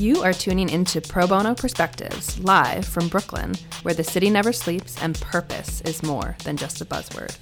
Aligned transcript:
You 0.00 0.22
are 0.22 0.32
tuning 0.32 0.70
into 0.70 1.02
Pro 1.02 1.26
Bono 1.26 1.54
Perspectives 1.54 2.40
live 2.40 2.86
from 2.86 3.08
Brooklyn, 3.08 3.54
where 3.82 3.92
the 3.92 4.02
city 4.02 4.30
never 4.30 4.50
sleeps 4.50 4.96
and 5.02 5.20
purpose 5.20 5.82
is 5.82 6.02
more 6.02 6.38
than 6.42 6.56
just 6.56 6.80
a 6.80 6.86
buzzword. 6.86 7.36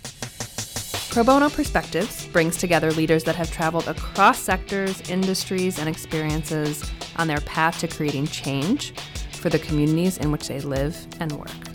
Pro 1.09 1.23
Bono 1.23 1.51
Perspectives 1.51 2.27
brings 2.27 2.57
together 2.57 2.91
leaders 2.91 3.23
that 3.23 3.37
have 3.37 3.53
traveled 3.53 3.87
across 3.87 4.41
sectors, 4.41 5.09
industries, 5.09 5.79
and 5.79 5.89
experiences 5.89 6.83
on 7.15 7.29
their 7.29 7.41
path 7.43 7.79
to 7.79 7.87
creating 7.87 8.27
change 8.27 8.91
for 9.35 9.51
the 9.51 9.61
communities 9.61 10.19
in 10.19 10.33
which 10.33 10.49
they 10.49 10.61
live 10.61 10.97
and 11.21 11.31
work. 11.31 11.68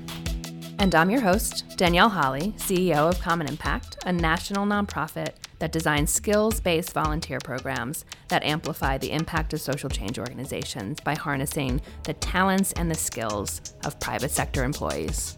And 0.80 0.96
I'm 0.96 1.10
your 1.10 1.22
host, 1.22 1.78
Danielle 1.78 2.10
Holly, 2.10 2.54
CEO 2.58 3.10
of 3.10 3.20
Common 3.22 3.48
Impact, 3.48 3.98
a 4.06 4.12
national 4.12 4.66
nonprofit 4.66 5.34
that 5.60 5.72
designs 5.72 6.12
skills 6.12 6.60
based 6.60 6.94
volunteer 6.94 7.40
programs 7.40 8.06
that 8.28 8.44
amplify 8.44 8.98
the 8.98 9.12
impact 9.12 9.54
of 9.54 9.62
social 9.62 9.90
change 9.90 10.20
organizations 10.20 11.00
by 11.00 11.16
harnessing 11.16 11.82
the 12.04 12.14
talents 12.16 12.74
and 12.74 12.92
the 12.92 12.96
skills 12.96 13.62
of 13.86 14.00
private 14.00 14.32
sector 14.32 14.64
employees. 14.64 15.38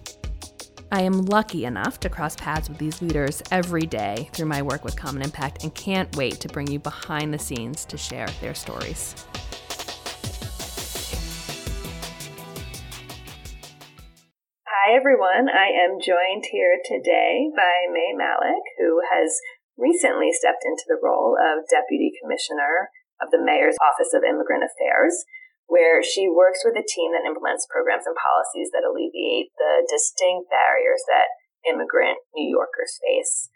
I 0.91 1.01
am 1.01 1.25
lucky 1.25 1.65
enough 1.65 1.99
to 2.01 2.09
cross 2.09 2.35
paths 2.35 2.69
with 2.69 2.77
these 2.77 3.01
leaders 3.01 3.43
every 3.51 3.85
day 3.85 4.29
through 4.33 4.45
my 4.45 4.61
work 4.61 4.83
with 4.83 4.95
Common 4.95 5.21
Impact 5.21 5.63
and 5.63 5.73
can't 5.75 6.15
wait 6.15 6.39
to 6.39 6.47
bring 6.47 6.67
you 6.67 6.79
behind 6.79 7.33
the 7.33 7.39
scenes 7.39 7.85
to 7.85 7.97
share 7.97 8.27
their 8.39 8.55
stories. 8.55 9.15
Hi, 14.85 14.93
everyone. 14.93 15.49
I 15.49 15.73
am 15.73 15.97
joined 15.97 16.45
here 16.53 16.77
today 16.77 17.49
by 17.57 17.89
May 17.89 18.13
Malik, 18.13 18.61
who 18.77 19.01
has 19.01 19.33
recently 19.81 20.29
stepped 20.29 20.61
into 20.61 20.85
the 20.85 21.01
role 21.01 21.33
of 21.33 21.65
Deputy 21.73 22.13
Commissioner 22.21 22.93
of 23.17 23.33
the 23.33 23.41
Mayor's 23.41 23.81
Office 23.81 24.13
of 24.13 24.21
Immigrant 24.21 24.61
Affairs, 24.61 25.25
where 25.65 26.05
she 26.05 26.29
works 26.29 26.61
with 26.61 26.77
a 26.77 26.85
team 26.85 27.17
that 27.17 27.25
implements 27.25 27.65
programs 27.65 28.05
and 28.05 28.13
policies 28.13 28.69
that 28.77 28.85
alleviate 28.85 29.49
the 29.57 29.89
distinct 29.89 30.53
barriers 30.53 31.01
that 31.09 31.33
immigrant 31.65 32.21
New 32.37 32.45
Yorkers 32.45 33.01
face. 33.01 33.49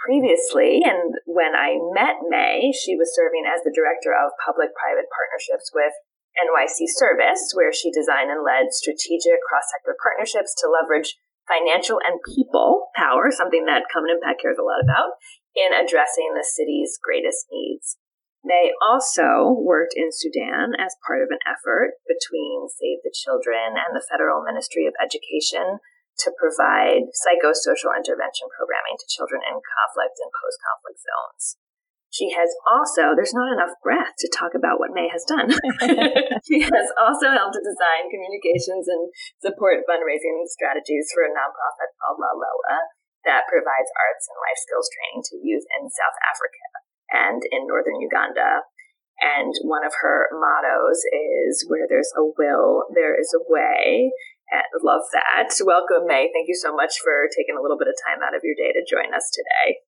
Previously, 0.00 0.80
and 0.80 1.12
when 1.28 1.52
I 1.52 1.76
met 1.92 2.24
May, 2.24 2.72
she 2.72 2.96
was 2.96 3.12
serving 3.12 3.44
as 3.44 3.60
the 3.68 3.76
Director 3.76 4.16
of 4.16 4.32
Public 4.40 4.72
Private 4.72 5.12
Partnerships 5.12 5.68
with 5.76 5.92
NYC 6.40 6.88
Service, 6.88 7.52
where 7.52 7.72
she 7.72 7.92
designed 7.92 8.32
and 8.32 8.40
led 8.40 8.72
strategic 8.72 9.40
cross 9.44 9.68
sector 9.70 9.96
partnerships 10.00 10.56
to 10.60 10.72
leverage 10.72 11.20
financial 11.50 11.98
and 12.00 12.22
people 12.22 12.88
power, 12.94 13.28
something 13.30 13.66
that 13.66 13.90
Common 13.90 14.14
Impact 14.14 14.40
cares 14.40 14.56
a 14.56 14.64
lot 14.64 14.80
about, 14.80 15.18
in 15.52 15.74
addressing 15.74 16.32
the 16.32 16.46
city's 16.46 16.96
greatest 17.02 17.50
needs. 17.50 17.98
May 18.40 18.72
also 18.80 19.52
worked 19.52 19.92
in 19.92 20.08
Sudan 20.08 20.72
as 20.78 20.96
part 21.04 21.20
of 21.20 21.28
an 21.28 21.44
effort 21.44 22.00
between 22.08 22.72
Save 22.72 23.04
the 23.04 23.12
Children 23.12 23.76
and 23.76 23.92
the 23.92 24.06
Federal 24.06 24.40
Ministry 24.40 24.88
of 24.88 24.96
Education 24.96 25.76
to 26.24 26.32
provide 26.40 27.12
psychosocial 27.12 27.92
intervention 27.92 28.48
programming 28.56 28.96
to 28.96 29.12
children 29.12 29.44
in 29.44 29.60
conflict 29.60 30.16
and 30.24 30.32
post 30.32 30.56
conflict 30.64 31.00
zones. 31.04 31.60
She 32.10 32.34
has 32.34 32.50
also, 32.66 33.14
there's 33.14 33.34
not 33.34 33.54
enough 33.54 33.78
breath 33.86 34.18
to 34.18 34.28
talk 34.34 34.58
about 34.58 34.82
what 34.82 34.90
May 34.90 35.06
has 35.14 35.22
done. 35.22 35.46
she 36.46 36.58
has 36.58 36.88
also 36.98 37.30
helped 37.30 37.54
to 37.54 37.62
design 37.62 38.10
communications 38.10 38.90
and 38.90 39.14
support 39.38 39.86
fundraising 39.86 40.42
strategies 40.50 41.06
for 41.14 41.22
a 41.22 41.30
nonprofit 41.30 41.94
called 42.02 42.18
Lalela 42.18 42.98
that 43.22 43.46
provides 43.46 43.90
arts 43.94 44.26
and 44.26 44.38
life 44.42 44.58
skills 44.58 44.90
training 44.90 45.22
to 45.30 45.38
youth 45.38 45.66
in 45.78 45.86
South 45.86 46.18
Africa 46.26 46.66
and 47.14 47.40
in 47.54 47.70
northern 47.70 48.02
Uganda. 48.02 48.66
And 49.20 49.52
one 49.62 49.84
of 49.84 49.92
her 50.00 50.32
mottos 50.32 51.04
is 51.12 51.68
where 51.68 51.84
there's 51.86 52.10
a 52.16 52.24
will, 52.24 52.90
there 52.90 53.14
is 53.14 53.30
a 53.36 53.44
way. 53.44 54.10
And 54.50 54.66
love 54.82 55.06
that. 55.14 55.52
Welcome, 55.62 56.10
May. 56.10 56.26
Thank 56.34 56.50
you 56.50 56.58
so 56.58 56.74
much 56.74 56.98
for 56.98 57.30
taking 57.30 57.54
a 57.54 57.62
little 57.62 57.78
bit 57.78 57.86
of 57.86 57.94
time 58.02 58.18
out 58.24 58.34
of 58.34 58.42
your 58.42 58.58
day 58.58 58.74
to 58.74 58.82
join 58.82 59.14
us 59.14 59.30
today. 59.30 59.78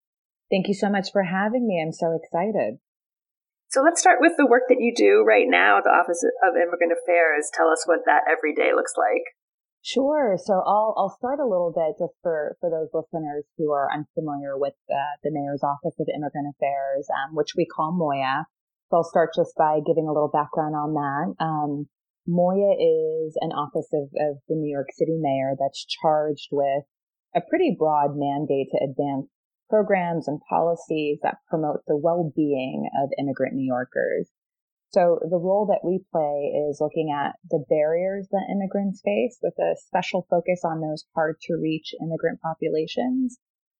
Thank 0.52 0.68
you 0.68 0.76
so 0.76 0.92
much 0.92 1.08
for 1.10 1.24
having 1.24 1.66
me. 1.66 1.80
I'm 1.80 1.96
so 1.96 2.12
excited. 2.12 2.76
So 3.72 3.80
let's 3.80 4.04
start 4.04 4.20
with 4.20 4.36
the 4.36 4.44
work 4.44 4.68
that 4.68 4.84
you 4.84 4.92
do 4.92 5.24
right 5.26 5.48
now 5.48 5.80
at 5.80 5.84
the 5.88 5.96
Office 5.96 6.20
of 6.44 6.60
Immigrant 6.60 6.92
Affairs. 6.92 7.48
Tell 7.56 7.72
us 7.72 7.88
what 7.88 8.04
that 8.04 8.28
every 8.28 8.52
day 8.52 8.76
looks 8.76 8.92
like. 9.00 9.24
Sure. 9.80 10.36
So 10.36 10.60
I'll 10.60 10.92
I'll 11.00 11.16
start 11.16 11.40
a 11.40 11.48
little 11.48 11.72
bit 11.72 11.96
just 11.96 12.12
for 12.22 12.60
for 12.60 12.68
those 12.68 12.92
listeners 12.92 13.48
who 13.56 13.72
are 13.72 13.88
unfamiliar 13.88 14.60
with 14.60 14.76
uh, 14.92 15.16
the 15.24 15.32
Mayor's 15.32 15.64
Office 15.64 15.96
of 15.98 16.06
Immigrant 16.12 16.52
Affairs, 16.52 17.08
um, 17.08 17.34
which 17.34 17.56
we 17.56 17.64
call 17.64 17.96
MOIA. 17.96 18.44
So 18.92 19.00
I'll 19.00 19.08
start 19.08 19.30
just 19.34 19.56
by 19.56 19.80
giving 19.80 20.04
a 20.04 20.12
little 20.12 20.28
background 20.28 20.76
on 20.76 20.92
that. 20.92 21.26
Um, 21.40 21.88
MOIA 22.28 22.76
is 22.76 23.40
an 23.40 23.56
office 23.56 23.88
of, 23.96 24.12
of 24.20 24.36
the 24.52 24.54
New 24.54 24.70
York 24.70 24.92
City 24.92 25.16
Mayor 25.16 25.56
that's 25.58 25.88
charged 25.88 26.52
with 26.52 26.84
a 27.34 27.40
pretty 27.40 27.74
broad 27.76 28.12
mandate 28.14 28.68
to 28.70 28.84
advance 28.84 29.32
programs 29.72 30.28
and 30.28 30.38
policies 30.50 31.18
that 31.22 31.38
promote 31.48 31.80
the 31.86 31.96
well-being 31.96 32.90
of 33.02 33.08
immigrant 33.18 33.54
New 33.54 33.64
Yorkers. 33.64 34.28
So 34.90 35.18
the 35.22 35.40
role 35.40 35.64
that 35.72 35.80
we 35.82 36.04
play 36.12 36.52
is 36.68 36.76
looking 36.78 37.08
at 37.08 37.36
the 37.48 37.64
barriers 37.70 38.28
that 38.30 38.52
immigrants 38.52 39.00
face 39.02 39.38
with 39.40 39.54
a 39.58 39.72
special 39.80 40.26
focus 40.28 40.60
on 40.62 40.82
those 40.82 41.06
hard 41.14 41.36
to 41.48 41.54
reach 41.54 41.94
immigrant 42.02 42.40
populations 42.42 43.38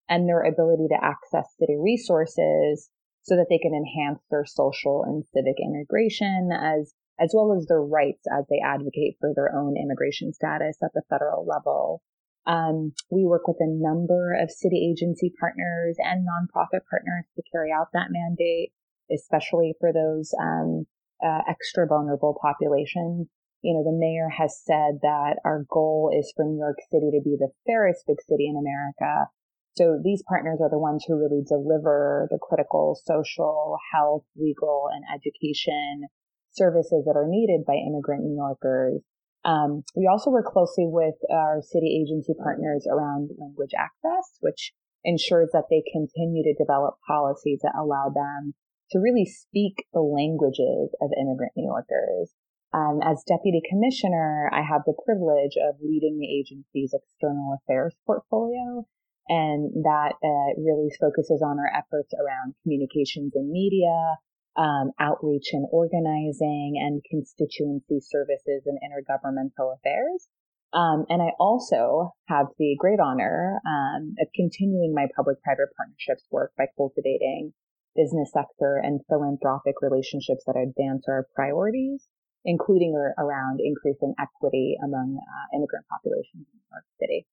and 0.09 0.27
their 0.27 0.41
ability 0.41 0.89
to 0.89 1.05
access 1.05 1.53
city 1.61 1.77
resources 1.77 2.89
so 3.21 3.37
that 3.37 3.49
they 3.51 3.59
can 3.59 3.75
enhance 3.75 4.25
their 4.31 4.47
social 4.47 5.05
and 5.05 5.25
civic 5.35 5.61
integration 5.61 6.49
as 6.57 6.95
as 7.21 7.33
well 7.37 7.53
as 7.53 7.67
their 7.67 7.83
rights 7.83 8.25
as 8.33 8.47
they 8.49 8.59
advocate 8.65 9.17
for 9.21 9.33
their 9.37 9.55
own 9.55 9.77
immigration 9.77 10.33
status 10.33 10.79
at 10.83 10.91
the 10.95 11.03
federal 11.11 11.45
level. 11.47 12.03
Um, 12.47 12.93
we 13.11 13.25
work 13.25 13.47
with 13.47 13.59
a 13.61 13.71
number 13.71 14.35
of 14.35 14.51
city 14.51 14.91
agency 14.91 15.33
partners 15.39 15.97
and 15.99 16.27
nonprofit 16.27 16.83
partners 16.91 17.27
to 17.37 17.43
carry 17.53 17.71
out 17.71 17.89
that 17.93 18.11
mandate, 18.11 18.73
especially 19.13 19.75
for 19.79 19.93
those 19.93 20.35
um, 20.41 20.87
uh, 21.25 21.43
extra 21.49 21.87
vulnerable 21.87 22.37
populations. 22.43 23.29
You 23.63 23.75
know, 23.75 23.85
the 23.85 23.97
mayor 23.97 24.29
has 24.29 24.59
said 24.65 24.99
that 25.03 25.39
our 25.45 25.65
goal 25.71 26.11
is 26.13 26.33
for 26.35 26.45
New 26.45 26.59
York 26.59 26.79
City 26.91 27.11
to 27.13 27.23
be 27.23 27.37
the 27.39 27.53
fairest 27.65 28.03
big 28.09 28.19
city 28.29 28.51
in 28.51 28.59
America. 28.59 29.31
So 29.75 30.01
these 30.03 30.23
partners 30.29 30.59
are 30.61 30.69
the 30.69 30.83
ones 30.83 31.05
who 31.07 31.17
really 31.17 31.43
deliver 31.47 32.27
the 32.31 32.39
critical 32.43 32.99
social, 33.07 33.79
health, 33.95 34.25
legal, 34.37 34.89
and 34.93 35.05
education 35.09 36.09
services 36.51 37.05
that 37.07 37.17
are 37.17 37.27
needed 37.27 37.65
by 37.65 37.75
immigrant 37.75 38.25
New 38.25 38.37
Yorkers. 38.37 39.01
Um, 39.45 39.83
we 39.97 40.07
also 40.07 40.31
work 40.31 40.47
closely 40.47 40.87
with 40.87 41.17
our 41.31 41.61
city 41.63 41.99
agency 42.03 42.33
partners 42.39 42.87
around 42.91 43.31
language 43.39 43.73
access, 43.77 44.39
which 44.41 44.73
ensures 45.05 45.51
that 45.53 45.67
they 45.69 45.83
continue 45.93 46.45
to 46.45 46.55
develop 46.55 46.95
policies 47.07 47.61
that 47.63 47.75
allow 47.75 48.09
them 48.15 48.55
to 48.91 48.99
really 49.01 49.27
speak 49.27 49.87
the 49.93 50.01
languages 50.01 50.95
of 51.01 51.11
immigrant 51.19 51.53
New 51.57 51.67
Yorkers. 51.67 52.31
Um, 52.73 53.01
as 53.05 53.25
deputy 53.27 53.61
commissioner, 53.69 54.49
I 54.53 54.63
have 54.63 54.83
the 54.87 54.97
privilege 55.05 55.59
of 55.61 55.77
leading 55.83 56.19
the 56.19 56.31
agency's 56.31 56.95
external 56.95 57.59
affairs 57.61 57.95
portfolio, 58.07 58.87
and 59.29 59.85
that 59.85 60.15
uh, 60.23 60.51
really 60.57 60.89
focuses 60.99 61.43
on 61.45 61.59
our 61.59 61.69
efforts 61.69 62.15
around 62.15 62.55
communications 62.63 63.33
and 63.35 63.51
media, 63.51 64.17
um, 64.57 64.93
outreach 65.01 65.51
and 65.53 65.67
organizing 65.71 66.75
and 66.77 67.03
constituency 67.09 68.01
services 68.01 68.67
and 68.67 68.79
intergovernmental 68.85 69.75
affairs. 69.75 70.29
Um, 70.73 71.05
and 71.09 71.21
I 71.21 71.33
also 71.39 72.13
have 72.29 72.47
the 72.59 72.77
great 72.79 72.99
honor 72.99 73.61
um, 73.67 74.15
of 74.21 74.29
continuing 74.35 74.95
my 74.95 75.07
public-private 75.15 75.69
partnerships 75.77 76.25
work 76.31 76.53
by 76.57 76.65
cultivating 76.77 77.53
business 77.95 78.33
sector 78.33 78.81
and 78.83 79.01
philanthropic 79.09 79.77
relationships 79.83 80.45
that 80.47 80.57
advance 80.57 81.05
our 81.09 81.29
priorities, 81.35 82.09
including 82.45 82.97
around 83.19 83.61
increasing 83.61 84.15
equity 84.19 84.77
among 84.83 85.21
uh, 85.21 85.57
immigrant 85.57 85.85
populations 85.93 86.49
in 86.49 86.57
New 86.57 86.69
York 86.73 86.85
City. 86.99 87.27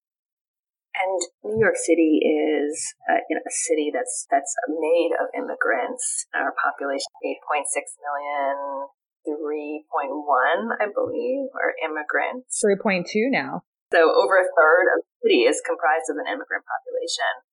And 0.99 1.19
New 1.47 1.59
York 1.63 1.79
City 1.79 2.19
is 2.19 2.75
uh, 3.07 3.23
you 3.29 3.39
know, 3.39 3.43
a 3.47 3.55
city 3.71 3.91
that's 3.93 4.27
that's 4.27 4.51
made 4.67 5.15
of 5.15 5.31
immigrants. 5.31 6.27
Our 6.35 6.51
population, 6.59 7.07
8.6 7.23 7.63
million, 8.03 8.91
3.1, 9.23 10.75
I 10.79 10.87
believe, 10.91 11.47
are 11.55 11.75
immigrants. 11.79 12.59
3.2 12.59 13.31
now. 13.31 13.63
So 13.91 14.11
over 14.11 14.37
a 14.37 14.45
third 14.45 14.85
of 14.93 15.01
the 15.01 15.15
city 15.23 15.41
is 15.49 15.63
comprised 15.65 16.11
of 16.11 16.19
an 16.21 16.29
immigrant 16.29 16.67
population. 16.67 17.47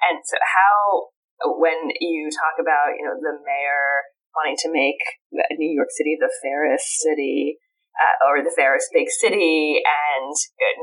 And 0.00 0.22
so 0.22 0.38
how, 0.38 1.10
when 1.58 1.90
you 1.98 2.30
talk 2.30 2.62
about, 2.62 2.94
you 2.94 3.04
know, 3.04 3.18
the 3.18 3.42
mayor 3.42 4.06
wanting 4.36 4.60
to 4.64 4.70
make 4.70 5.02
New 5.58 5.72
York 5.72 5.90
City 5.90 6.16
the 6.20 6.30
fairest 6.44 6.86
city, 7.02 7.58
uh, 7.98 8.16
or 8.22 8.40
the 8.40 8.54
fairest 8.54 8.88
big 8.94 9.10
city, 9.10 9.82
and 9.82 10.32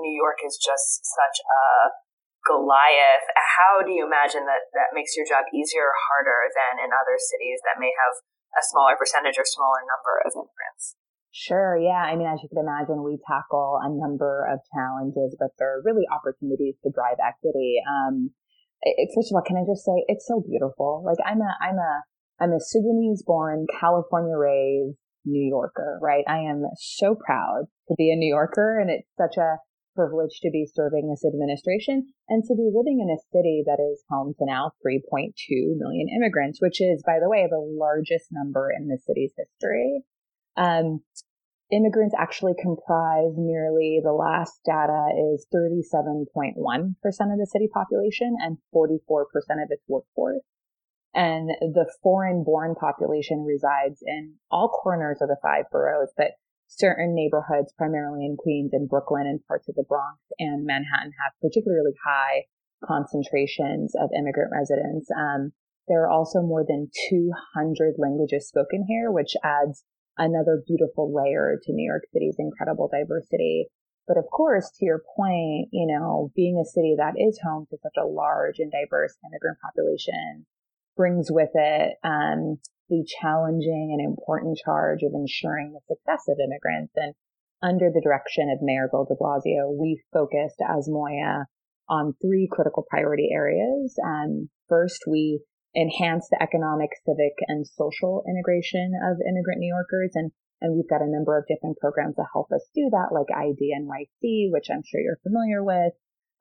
New 0.03 0.11
York 0.11 0.43
is 0.43 0.59
just 0.59 1.07
such 1.07 1.39
a 1.39 1.95
Goliath, 2.47 3.27
how 3.35 3.83
do 3.83 3.91
you 3.91 4.07
imagine 4.07 4.47
that 4.47 4.71
that 4.71 4.95
makes 4.95 5.19
your 5.19 5.27
job 5.27 5.43
easier 5.51 5.91
or 5.91 5.97
harder 6.07 6.47
than 6.55 6.79
in 6.79 6.95
other 6.95 7.19
cities 7.19 7.59
that 7.67 7.75
may 7.75 7.91
have 7.91 8.15
a 8.55 8.63
smaller 8.63 8.95
percentage 8.95 9.35
or 9.35 9.43
smaller 9.43 9.83
number 9.83 10.23
of 10.23 10.31
immigrants? 10.31 10.95
Sure. 11.35 11.77
Yeah. 11.77 12.01
I 12.01 12.15
mean, 12.15 12.25
as 12.25 12.39
you 12.41 12.49
can 12.49 12.63
imagine, 12.63 13.03
we 13.03 13.19
tackle 13.27 13.77
a 13.83 13.91
number 13.91 14.47
of 14.47 14.63
challenges, 14.73 15.35
but 15.37 15.51
there 15.59 15.75
are 15.77 15.85
really 15.85 16.07
opportunities 16.09 16.79
to 16.81 16.89
drive 16.89 17.19
equity. 17.21 17.77
Um, 17.83 18.31
it, 18.81 19.11
first 19.13 19.29
of 19.29 19.35
all, 19.35 19.45
can 19.45 19.59
I 19.59 19.67
just 19.67 19.85
say 19.85 20.07
it's 20.07 20.25
so 20.25 20.41
beautiful? 20.41 21.03
Like 21.05 21.19
I'm 21.27 21.43
a, 21.43 21.51
I'm 21.61 21.77
a, 21.77 21.93
I'm 22.39 22.53
a 22.55 22.63
Sudanese 22.63 23.21
born, 23.21 23.67
California 23.79 24.33
raised 24.33 24.97
New 25.25 25.45
Yorker, 25.45 25.99
right? 26.01 26.23
I 26.27 26.39
am 26.47 26.63
so 26.79 27.13
proud 27.13 27.67
to 27.89 27.95
be 27.97 28.09
a 28.09 28.15
New 28.15 28.33
Yorker 28.33 28.79
and 28.79 28.89
it's 28.89 29.09
such 29.17 29.37
a 29.37 29.57
privilege 29.97 30.39
to 30.41 30.51
be 30.51 30.69
serving 30.71 31.09
this 31.09 31.25
administration 31.25 32.13
and 32.29 32.43
to 32.45 32.53
be 32.53 32.69
living 32.71 33.01
in 33.01 33.09
a 33.09 33.25
city 33.33 33.63
that 33.65 33.81
is 33.81 34.03
home 34.09 34.35
to 34.37 34.45
now 34.45 34.69
3.2 34.85 35.33
million 35.75 36.07
immigrants, 36.15 36.61
which 36.61 36.79
is, 36.79 37.01
by 37.03 37.17
the 37.19 37.29
way, 37.29 37.47
the 37.49 37.57
largest 37.57 38.27
number 38.31 38.69
in 38.69 38.87
the 38.87 38.99
city's 39.01 39.33
history. 39.35 40.03
Um, 40.55 41.01
immigrants 41.71 42.15
actually 42.17 42.53
comprise 42.61 43.33
nearly 43.35 43.99
the 44.03 44.13
last 44.13 44.61
data 44.63 45.09
is 45.33 45.47
37.1% 45.53 46.53
of 46.55 47.39
the 47.39 47.49
city 47.51 47.67
population 47.73 48.37
and 48.39 48.57
44% 48.73 49.25
of 49.63 49.69
its 49.69 49.83
workforce. 49.87 50.43
And 51.13 51.49
the 51.49 51.91
foreign 52.03 52.43
born 52.43 52.75
population 52.75 53.43
resides 53.43 54.03
in 54.05 54.35
all 54.51 54.69
corners 54.69 55.17
of 55.21 55.29
the 55.29 55.37
five 55.41 55.65
boroughs, 55.71 56.11
but 56.15 56.31
certain 56.67 57.15
neighborhoods, 57.15 57.73
primarily 57.77 58.25
in 58.25 58.37
Queens 58.37 58.71
and 58.73 58.89
Brooklyn 58.89 59.25
and 59.27 59.45
parts 59.47 59.67
of 59.69 59.75
the 59.75 59.85
Bronx 59.87 60.19
and 60.39 60.65
Manhattan 60.65 61.13
have 61.23 61.33
particularly 61.41 61.93
high 62.05 62.45
concentrations 62.85 63.95
of 63.95 64.09
immigrant 64.17 64.51
residents. 64.51 65.09
Um, 65.17 65.51
there 65.87 66.03
are 66.03 66.09
also 66.09 66.41
more 66.41 66.65
than 66.67 66.89
200 67.09 67.95
languages 67.97 68.47
spoken 68.47 68.85
here, 68.87 69.11
which 69.11 69.33
adds 69.43 69.83
another 70.17 70.61
beautiful 70.67 71.13
layer 71.13 71.57
to 71.63 71.73
New 71.73 71.87
York 71.87 72.03
City's 72.11 72.35
incredible 72.37 72.89
diversity. 72.91 73.67
But 74.07 74.17
of 74.17 74.25
course, 74.31 74.71
to 74.77 74.85
your 74.85 75.03
point, 75.15 75.69
you 75.71 75.87
know, 75.87 76.31
being 76.35 76.57
a 76.59 76.65
city 76.65 76.95
that 76.97 77.15
is 77.17 77.39
home 77.43 77.67
to 77.69 77.77
such 77.81 77.95
a 77.97 78.07
large 78.07 78.59
and 78.59 78.71
diverse 78.71 79.15
immigrant 79.25 79.57
population 79.63 80.45
brings 80.95 81.31
with 81.31 81.51
it 81.53 81.93
um, 82.03 82.57
the 82.89 83.05
challenging 83.21 83.95
and 83.97 84.01
important 84.01 84.57
charge 84.63 85.03
of 85.03 85.13
ensuring 85.13 85.73
the 85.73 85.95
success 85.95 86.25
of 86.27 86.37
immigrants. 86.39 86.93
And 86.95 87.13
under 87.61 87.89
the 87.89 88.01
direction 88.01 88.49
of 88.49 88.61
Mayor 88.61 88.87
Bill 88.91 89.05
de 89.05 89.15
Blasio, 89.15 89.75
we 89.75 90.01
focused 90.13 90.61
as 90.61 90.89
MOIA 90.89 91.45
on 91.89 92.15
three 92.21 92.47
critical 92.51 92.85
priority 92.89 93.29
areas. 93.31 93.97
Um, 94.03 94.49
first, 94.67 95.03
we 95.07 95.41
enhance 95.75 96.27
the 96.29 96.41
economic, 96.41 96.89
civic, 97.05 97.33
and 97.47 97.65
social 97.65 98.23
integration 98.27 98.93
of 99.03 99.17
immigrant 99.21 99.59
New 99.59 99.73
Yorkers. 99.73 100.11
And, 100.15 100.31
and 100.61 100.75
we've 100.75 100.89
got 100.89 101.01
a 101.01 101.11
number 101.11 101.37
of 101.37 101.45
different 101.47 101.77
programs 101.77 102.15
to 102.15 102.25
help 102.33 102.51
us 102.51 102.65
do 102.73 102.89
that, 102.91 103.13
like 103.13 103.27
ID 103.35 103.73
NYC, 103.77 104.51
which 104.51 104.67
I'm 104.71 104.83
sure 104.85 105.01
you're 105.01 105.21
familiar 105.23 105.63
with, 105.63 105.93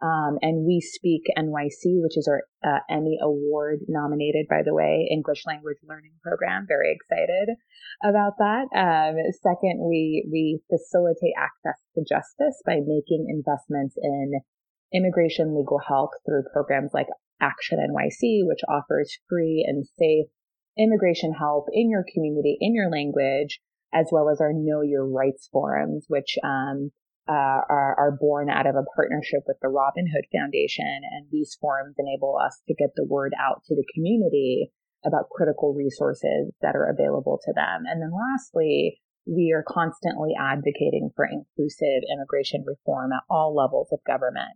um, 0.02 0.38
and 0.42 0.66
We 0.66 0.80
Speak 0.80 1.22
NYC, 1.38 2.02
which 2.02 2.16
is 2.16 2.28
our 2.28 2.42
uh, 2.64 2.80
Emmy 2.90 3.18
Award 3.20 3.80
nominated, 3.88 4.46
by 4.48 4.62
the 4.64 4.74
way, 4.74 5.08
English 5.10 5.44
language 5.46 5.78
learning 5.88 6.12
program. 6.22 6.66
Very 6.68 6.92
excited 6.92 7.56
about 8.04 8.34
that. 8.38 8.68
Um, 8.76 9.16
second, 9.42 9.86
we 9.88 10.28
we 10.30 10.60
facilitate 10.68 11.34
access 11.38 11.80
to 11.94 12.04
justice 12.06 12.62
by 12.66 12.80
making 12.84 13.26
investments 13.28 13.96
in 14.00 14.32
immigration 14.92 15.56
legal 15.56 15.80
help 15.86 16.10
through 16.26 16.44
programs 16.52 16.92
like 16.92 17.08
Action 17.40 17.78
NYC, 17.78 18.46
which 18.46 18.60
offers 18.68 19.18
free 19.28 19.64
and 19.66 19.86
safe 19.98 20.26
immigration 20.78 21.32
help 21.32 21.66
in 21.72 21.90
your 21.90 22.04
community, 22.12 22.56
in 22.60 22.74
your 22.74 22.90
language, 22.90 23.60
as 23.94 24.08
well 24.12 24.28
as 24.28 24.40
our 24.40 24.52
Know 24.52 24.82
Your 24.82 25.06
Rights 25.06 25.48
forums, 25.50 26.04
which 26.08 26.36
um, 26.44 26.90
uh, 27.28 27.60
are, 27.68 27.94
are 27.98 28.18
born 28.20 28.48
out 28.48 28.66
of 28.66 28.76
a 28.76 28.86
partnership 28.94 29.42
with 29.46 29.56
the 29.60 29.68
Robin 29.68 30.06
Hood 30.06 30.26
Foundation. 30.32 31.00
And 31.10 31.26
these 31.30 31.56
forums 31.60 31.96
enable 31.98 32.38
us 32.38 32.60
to 32.68 32.74
get 32.74 32.90
the 32.94 33.06
word 33.06 33.32
out 33.38 33.62
to 33.66 33.74
the 33.74 33.86
community 33.94 34.70
about 35.04 35.30
critical 35.30 35.74
resources 35.74 36.52
that 36.62 36.76
are 36.76 36.88
available 36.90 37.38
to 37.44 37.52
them. 37.52 37.84
And 37.86 38.00
then 38.02 38.10
lastly, 38.10 39.00
we 39.26 39.52
are 39.52 39.64
constantly 39.66 40.34
advocating 40.38 41.10
for 41.14 41.26
inclusive 41.26 42.02
immigration 42.12 42.64
reform 42.66 43.12
at 43.12 43.22
all 43.28 43.54
levels 43.54 43.88
of 43.92 43.98
government. 44.06 44.54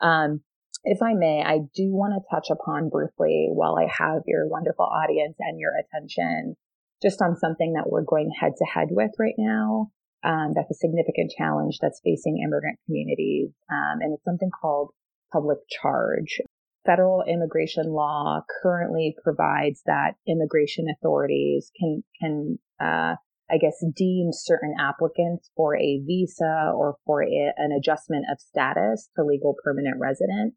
Um, 0.00 0.42
if 0.84 1.02
I 1.02 1.14
may, 1.14 1.42
I 1.42 1.58
do 1.74 1.90
want 1.90 2.14
to 2.14 2.34
touch 2.34 2.48
upon 2.50 2.88
briefly 2.88 3.48
while 3.52 3.76
I 3.76 3.86
have 3.86 4.22
your 4.26 4.48
wonderful 4.48 4.86
audience 4.86 5.36
and 5.38 5.58
your 5.58 5.72
attention 5.78 6.56
just 7.02 7.20
on 7.20 7.36
something 7.36 7.72
that 7.74 7.90
we're 7.90 8.04
going 8.04 8.30
head 8.40 8.52
to 8.58 8.64
head 8.64 8.88
with 8.90 9.10
right 9.18 9.34
now 9.36 9.90
um, 10.24 10.52
that's 10.54 10.70
a 10.70 10.74
significant 10.74 11.32
challenge 11.36 11.78
that's 11.80 12.00
facing 12.04 12.38
immigrant 12.42 12.78
communities. 12.86 13.50
Um, 13.70 13.98
and 14.00 14.14
it's 14.14 14.24
something 14.24 14.50
called 14.60 14.90
public 15.32 15.58
charge. 15.68 16.40
Federal 16.84 17.22
immigration 17.22 17.92
law 17.92 18.40
currently 18.62 19.14
provides 19.22 19.82
that 19.86 20.14
immigration 20.26 20.86
authorities 20.90 21.70
can, 21.78 22.02
can, 22.20 22.58
uh, 22.80 23.14
I 23.50 23.58
guess, 23.60 23.84
deem 23.94 24.30
certain 24.32 24.74
applicants 24.78 25.50
for 25.56 25.76
a 25.76 26.02
visa 26.04 26.72
or 26.74 26.96
for 27.06 27.22
a, 27.22 27.52
an 27.56 27.70
adjustment 27.72 28.26
of 28.30 28.40
status 28.40 29.10
to 29.16 29.24
legal 29.24 29.54
permanent 29.64 29.96
resident 30.00 30.54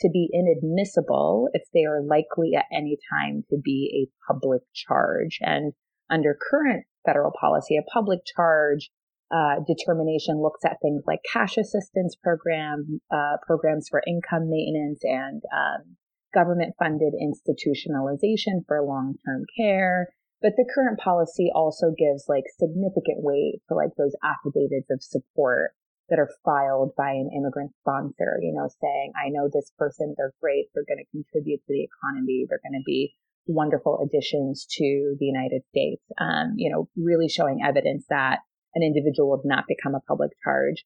to 0.00 0.10
be 0.12 0.28
inadmissible 0.32 1.48
if 1.52 1.62
they 1.72 1.84
are 1.84 2.02
likely 2.02 2.52
at 2.56 2.66
any 2.72 2.98
time 3.10 3.44
to 3.50 3.56
be 3.62 4.08
a 4.10 4.32
public 4.32 4.62
charge. 4.74 5.38
And 5.40 5.72
under 6.10 6.36
current 6.50 6.84
federal 7.06 7.32
policy, 7.40 7.76
a 7.76 7.90
public 7.90 8.20
charge 8.24 8.90
uh, 9.30 9.56
determination 9.66 10.42
looks 10.42 10.64
at 10.64 10.76
things 10.82 11.02
like 11.06 11.20
cash 11.30 11.56
assistance 11.56 12.16
program, 12.22 13.00
uh, 13.10 13.36
programs 13.46 13.88
for 13.88 14.02
income 14.06 14.50
maintenance 14.50 15.00
and 15.02 15.42
um, 15.52 15.96
government 16.34 16.74
funded 16.78 17.14
institutionalization 17.14 18.66
for 18.66 18.82
long-term 18.82 19.44
care. 19.56 20.08
But 20.42 20.52
the 20.56 20.68
current 20.74 20.98
policy 20.98 21.50
also 21.54 21.94
gives 21.96 22.26
like 22.28 22.44
significant 22.58 23.24
weight 23.24 23.62
to 23.68 23.74
like 23.74 23.96
those 23.96 24.14
affidavits 24.22 24.90
of 24.90 25.02
support 25.02 25.72
that 26.10 26.18
are 26.18 26.28
filed 26.44 26.92
by 26.96 27.12
an 27.12 27.30
immigrant 27.34 27.72
sponsor, 27.80 28.36
you 28.42 28.52
know, 28.52 28.68
saying, 28.80 29.12
I 29.16 29.30
know 29.30 29.48
this 29.48 29.72
person, 29.78 30.14
they're 30.18 30.34
great, 30.42 30.68
they're 30.74 30.84
going 30.86 31.02
to 31.02 31.10
contribute 31.10 31.64
to 31.64 31.72
the 31.72 31.88
economy, 31.88 32.44
they're 32.46 32.60
going 32.62 32.78
to 32.78 32.84
be 32.84 33.14
wonderful 33.46 34.04
additions 34.04 34.66
to 34.70 35.16
the 35.18 35.24
United 35.24 35.62
States. 35.70 36.02
Um, 36.20 36.54
you 36.56 36.70
know, 36.70 36.88
really 36.96 37.28
showing 37.28 37.60
evidence 37.64 38.04
that 38.10 38.40
an 38.74 38.82
individual 38.82 39.30
would 39.30 39.44
not 39.44 39.64
become 39.68 39.94
a 39.94 40.00
public 40.08 40.30
charge. 40.42 40.84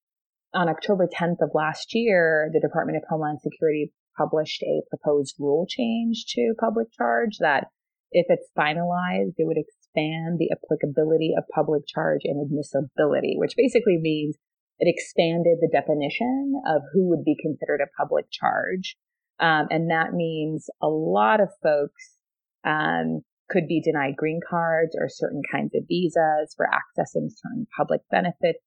On 0.54 0.68
October 0.68 1.06
10th 1.06 1.42
of 1.42 1.50
last 1.54 1.94
year, 1.94 2.50
the 2.52 2.60
Department 2.60 2.96
of 2.96 3.04
Homeland 3.08 3.40
Security 3.42 3.92
published 4.16 4.62
a 4.62 4.82
proposed 4.88 5.36
rule 5.38 5.66
change 5.68 6.24
to 6.30 6.54
public 6.58 6.88
charge 6.92 7.38
that 7.40 7.68
if 8.10 8.26
it's 8.28 8.50
finalized, 8.56 9.34
it 9.36 9.46
would 9.46 9.58
expand 9.58 10.38
the 10.38 10.50
applicability 10.50 11.34
of 11.36 11.44
public 11.54 11.82
charge 11.86 12.22
and 12.24 12.40
admissibility, 12.40 13.34
which 13.36 13.54
basically 13.56 13.98
means 14.00 14.36
it 14.78 14.88
expanded 14.88 15.58
the 15.60 15.68
definition 15.70 16.54
of 16.66 16.82
who 16.92 17.08
would 17.08 17.24
be 17.24 17.36
considered 17.40 17.80
a 17.82 18.02
public 18.02 18.26
charge. 18.30 18.96
Um, 19.40 19.66
and 19.70 19.90
that 19.90 20.14
means 20.14 20.70
a 20.82 20.88
lot 20.88 21.40
of 21.40 21.50
folks 21.62 22.16
um, 22.64 23.22
could 23.48 23.66
be 23.66 23.80
denied 23.80 24.16
green 24.16 24.40
cards 24.48 24.96
or 24.98 25.08
certain 25.08 25.42
kinds 25.50 25.74
of 25.74 25.84
visas 25.88 26.54
for 26.56 26.66
accessing 26.66 27.30
certain 27.30 27.66
public 27.76 28.02
benefits 28.10 28.60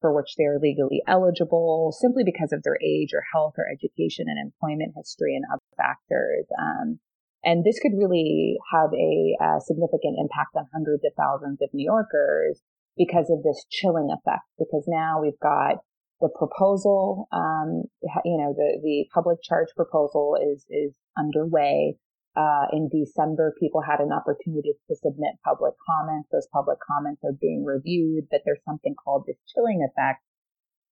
for 0.00 0.14
which 0.14 0.34
they 0.36 0.44
are 0.44 0.58
legally 0.60 1.02
eligible 1.06 1.92
simply 1.98 2.22
because 2.24 2.52
of 2.52 2.62
their 2.62 2.78
age 2.84 3.10
or 3.12 3.24
health 3.32 3.54
or 3.58 3.66
education 3.66 4.26
and 4.28 4.38
employment 4.38 4.94
history 4.96 5.34
and 5.34 5.44
other 5.52 5.62
factors. 5.76 6.46
Um, 6.58 7.00
and 7.44 7.64
this 7.64 7.78
could 7.78 7.96
really 7.96 8.56
have 8.72 8.90
a, 8.92 9.36
a, 9.40 9.60
significant 9.60 10.18
impact 10.18 10.54
on 10.56 10.66
hundreds 10.72 11.04
of 11.04 11.12
thousands 11.16 11.58
of 11.62 11.70
New 11.72 11.84
Yorkers 11.84 12.60
because 12.96 13.30
of 13.30 13.42
this 13.42 13.64
chilling 13.70 14.10
effect. 14.10 14.42
Because 14.58 14.84
now 14.88 15.20
we've 15.22 15.38
got 15.40 15.78
the 16.20 16.28
proposal, 16.28 17.28
um, 17.32 17.84
you 18.24 18.38
know, 18.38 18.52
the, 18.56 18.80
the 18.82 19.06
public 19.14 19.38
charge 19.42 19.68
proposal 19.76 20.36
is, 20.36 20.66
is 20.68 20.92
underway. 21.16 21.96
Uh, 22.38 22.70
in 22.70 22.88
December, 22.88 23.52
people 23.58 23.82
had 23.82 23.98
an 23.98 24.12
opportunity 24.12 24.70
to 24.86 24.94
submit 24.94 25.34
public 25.44 25.74
comments. 25.90 26.28
Those 26.30 26.46
public 26.52 26.78
comments 26.86 27.20
are 27.24 27.34
being 27.34 27.64
reviewed, 27.64 28.28
but 28.30 28.42
there's 28.44 28.62
something 28.64 28.94
called 28.94 29.24
this 29.26 29.42
chilling 29.52 29.82
effect, 29.82 30.22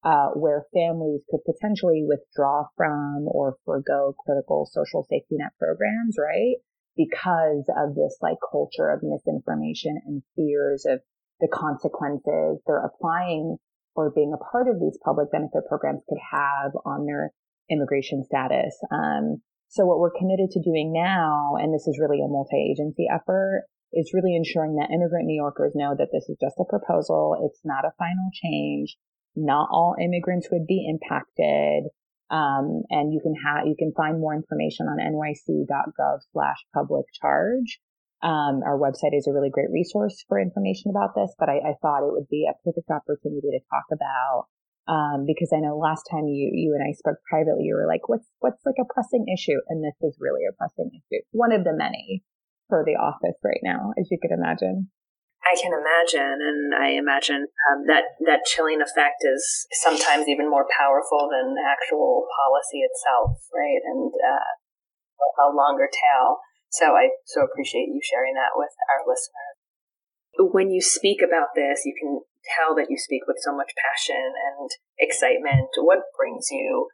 uh, 0.05 0.29
where 0.39 0.63
families 0.73 1.19
could 1.29 1.43
potentially 1.43 2.05
withdraw 2.07 2.67
from 2.77 3.27
or 3.27 3.57
forego 3.65 4.15
critical 4.25 4.69
social 4.71 5.03
safety 5.09 5.35
net 5.35 5.51
programs, 5.59 6.15
right? 6.17 6.63
Because 6.95 7.67
of 7.75 7.93
this 7.95 8.15
like 8.21 8.38
culture 8.50 8.88
of 8.89 9.03
misinformation 9.03 10.00
and 10.05 10.23
fears 10.38 10.85
of 10.88 11.01
the 11.41 11.50
consequences 11.51 12.63
they're 12.65 12.85
applying 12.85 13.57
or 13.95 14.12
being 14.12 14.31
a 14.33 14.43
part 14.51 14.69
of 14.69 14.79
these 14.79 14.97
public 15.03 15.29
benefit 15.29 15.67
programs 15.67 16.03
could 16.07 16.21
have 16.31 16.71
on 16.85 17.05
their 17.05 17.31
immigration 17.69 18.23
status. 18.23 18.79
Um, 18.91 19.41
so 19.73 19.89
what 19.89 19.97
we're 19.97 20.13
committed 20.13 20.51
to 20.51 20.61
doing 20.61 20.93
now, 20.93 21.57
and 21.57 21.73
this 21.73 21.87
is 21.87 21.97
really 21.97 22.21
a 22.21 22.29
multi-agency 22.29 23.09
effort, 23.09 23.65
is 23.91 24.13
really 24.13 24.35
ensuring 24.35 24.75
that 24.75 24.93
immigrant 24.93 25.25
New 25.25 25.33
Yorkers 25.33 25.73
know 25.73 25.95
that 25.97 26.13
this 26.13 26.29
is 26.29 26.37
just 26.39 26.61
a 26.61 26.69
proposal. 26.69 27.41
It's 27.41 27.61
not 27.65 27.81
a 27.83 27.97
final 27.97 28.29
change. 28.31 28.97
Not 29.35 29.69
all 29.71 29.95
immigrants 29.97 30.49
would 30.51 30.67
be 30.67 30.85
impacted. 30.85 31.89
Um, 32.29 32.85
and 32.93 33.13
you 33.13 33.19
can 33.21 33.33
have, 33.33 33.65
you 33.65 33.73
can 33.73 33.93
find 33.97 34.21
more 34.21 34.35
information 34.37 34.85
on 34.85 35.01
nyc.gov 35.01 36.17
slash 36.31 36.61
public 36.71 37.05
charge. 37.19 37.81
Um, 38.21 38.61
our 38.61 38.77
website 38.77 39.17
is 39.17 39.25
a 39.25 39.33
really 39.33 39.49
great 39.49 39.73
resource 39.73 40.23
for 40.29 40.39
information 40.39 40.93
about 40.93 41.17
this, 41.17 41.33
but 41.39 41.49
I, 41.49 41.57
I 41.57 41.73
thought 41.81 42.05
it 42.05 42.13
would 42.13 42.29
be 42.29 42.45
a 42.45 42.53
perfect 42.63 42.89
opportunity 42.93 43.49
to 43.49 43.59
talk 43.73 43.89
about 43.91 44.52
um, 44.87 45.23
because 45.25 45.51
I 45.55 45.63
know 45.63 45.77
last 45.77 46.03
time 46.11 46.27
you 46.27 46.51
you 46.51 46.75
and 46.75 46.83
I 46.83 46.91
spoke 46.91 47.17
privately, 47.29 47.63
you 47.63 47.75
were 47.75 47.87
like, 47.87 48.09
"What's 48.09 48.27
what's 48.39 48.65
like 48.65 48.79
a 48.79 48.91
pressing 48.91 49.25
issue?" 49.31 49.59
And 49.69 49.83
this 49.83 49.95
is 50.01 50.17
really 50.19 50.43
a 50.43 50.55
pressing 50.55 50.91
issue, 50.91 51.23
one 51.31 51.51
of 51.51 51.63
the 51.63 51.73
many 51.73 52.23
for 52.67 52.83
the 52.83 52.99
office 52.99 53.39
right 53.43 53.63
now, 53.63 53.93
as 53.99 54.11
you 54.11 54.19
could 54.21 54.35
imagine. 54.35 54.91
I 55.43 55.59
can 55.59 55.75
imagine, 55.75 56.39
and 56.39 56.71
I 56.71 56.95
imagine 56.95 57.47
um, 57.67 57.87
that 57.87 58.15
that 58.27 58.47
chilling 58.47 58.79
effect 58.79 59.23
is 59.23 59.43
sometimes 59.71 60.27
even 60.27 60.49
more 60.49 60.67
powerful 60.67 61.27
than 61.31 61.55
actual 61.59 62.27
policy 62.31 62.79
itself, 62.83 63.43
right? 63.51 63.83
And 63.83 64.11
uh, 64.11 64.51
a 65.39 65.55
longer 65.55 65.87
tail. 65.87 66.39
So 66.71 66.95
I 66.95 67.13
so 67.25 67.43
appreciate 67.43 67.91
you 67.91 68.01
sharing 68.03 68.33
that 68.35 68.55
with 68.55 68.71
our 68.91 69.03
listeners. 69.07 69.62
When 70.37 70.71
you 70.71 70.81
speak 70.81 71.21
about 71.21 71.55
this, 71.55 71.83
you 71.85 71.93
can 71.99 72.21
tell 72.43 72.75
that 72.75 72.87
you 72.89 72.97
speak 72.97 73.23
with 73.27 73.37
so 73.39 73.55
much 73.55 73.71
passion 73.77 74.33
and 74.33 74.69
excitement. 74.99 75.69
What 75.77 76.11
brings 76.17 76.47
you 76.51 76.89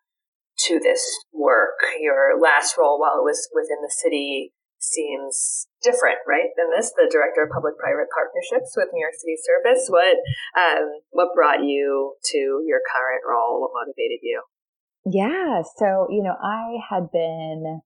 to 0.67 0.79
this 0.79 1.03
work? 1.33 1.79
Your 1.99 2.39
last 2.39 2.77
role, 2.77 2.99
while 2.99 3.17
it 3.17 3.25
was 3.25 3.49
within 3.53 3.81
the 3.81 3.91
city, 3.91 4.53
seems 4.79 5.67
different, 5.83 6.19
right? 6.27 6.51
Than 6.55 6.71
this, 6.71 6.91
the 6.95 7.09
director 7.11 7.43
of 7.43 7.49
public-private 7.51 8.07
partnerships 8.15 8.75
with 8.77 8.87
New 8.93 9.03
York 9.03 9.15
City 9.15 9.35
Service. 9.35 9.87
What 9.89 10.17
um, 10.55 10.99
what 11.11 11.35
brought 11.35 11.63
you 11.63 12.15
to 12.31 12.63
your 12.65 12.79
current 12.87 13.23
role? 13.27 13.61
What 13.61 13.71
motivated 13.75 14.19
you? 14.23 14.43
Yeah, 15.05 15.63
so 15.77 16.07
you 16.09 16.23
know, 16.23 16.35
I 16.41 16.79
had 16.89 17.11
been, 17.11 17.81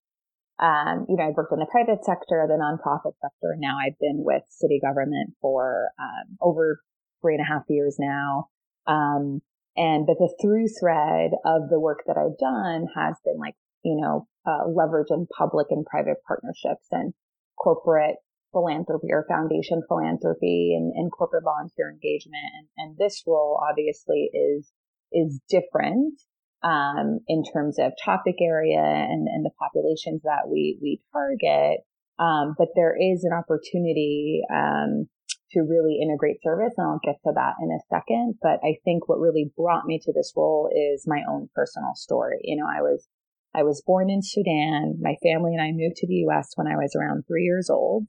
um, 0.60 1.06
you 1.10 1.18
know, 1.18 1.28
I've 1.28 1.36
worked 1.36 1.52
in 1.52 1.60
the 1.60 1.68
private 1.72 2.06
sector, 2.06 2.46
the 2.48 2.60
nonprofit 2.60 3.14
sector. 3.22 3.56
Now 3.58 3.78
I've 3.86 3.98
been 4.00 4.24
with 4.24 4.44
city 4.50 4.80
government 4.82 5.34
for 5.42 5.90
um, 6.00 6.38
over 6.42 6.80
three 7.22 7.36
and 7.36 7.42
a 7.42 7.48
half 7.48 7.64
years 7.70 7.98
now. 8.00 8.50
Um, 8.86 9.42
and 9.76 10.06
but 10.06 10.18
the 10.20 10.34
through 10.42 10.68
thread 10.80 11.32
of 11.46 11.70
the 11.70 11.80
work 11.80 12.04
that 12.06 12.18
I've 12.18 12.38
done 12.38 12.88
has 12.96 13.16
been 13.26 13.40
like, 13.40 13.56
you 13.84 14.00
know, 14.00 14.28
uh, 14.46 14.68
leverage 14.70 15.08
in 15.10 15.26
public 15.38 15.68
and 15.70 15.86
private 15.86 16.18
partnerships 16.28 16.88
and 16.92 17.14
corporate 17.58 18.18
philanthropy 18.52 19.08
or 19.10 19.26
foundation 19.28 19.82
philanthropy 19.88 20.76
and, 20.78 20.94
and 20.96 21.12
corporate 21.12 21.44
volunteer 21.44 21.90
engagement. 21.90 22.46
And, 22.56 22.68
and 22.78 22.98
this 22.98 23.24
role 23.26 23.60
obviously 23.68 24.30
is, 24.32 24.72
is 25.12 25.42
different, 25.50 26.22
um, 26.64 27.20
in 27.28 27.44
terms 27.44 27.78
of 27.80 27.92
topic 28.04 28.36
area 28.42 28.82
and, 28.82 29.28
and 29.28 29.46
the 29.46 29.52
populations 29.60 30.22
that 30.24 30.48
we, 30.50 30.78
we 30.82 31.02
target. 31.12 31.82
Um, 32.20 32.56
but 32.58 32.70
there 32.76 32.96
is 32.96 33.24
an 33.24 33.34
opportunity, 33.34 34.42
um, 34.54 35.10
to 35.54 35.62
really 35.62 36.00
integrate 36.02 36.42
service. 36.44 36.74
And 36.78 36.88
I'll 36.88 37.00
get 37.04 37.22
to 37.24 37.32
that 37.34 37.54
in 37.62 37.70
a 37.72 37.82
second. 37.90 38.36
But 38.42 38.60
I 38.64 38.78
think 38.84 39.08
what 39.08 39.20
really 39.20 39.52
brought 39.56 39.86
me 39.86 40.00
to 40.04 40.14
this 40.14 40.34
role 40.36 40.70
is 40.74 41.06
my 41.08 41.22
own 41.30 41.50
personal 41.56 41.94
story. 41.96 42.40
You 42.44 42.58
know, 42.58 42.68
I 42.68 42.82
was 42.82 43.08
I 43.56 43.64
was 43.64 43.84
born 43.86 44.10
in 44.10 44.22
Sudan. 44.24 44.98
My 45.00 45.16
family 45.22 45.54
and 45.54 45.62
I 45.62 45.72
moved 45.72 45.98
to 45.98 46.08
the 46.08 46.26
US 46.28 46.52
when 46.56 46.68
I 46.68 46.76
was 46.76 46.96
around 46.96 47.24
three 47.28 47.44
years 47.44 47.70
old. 47.70 48.08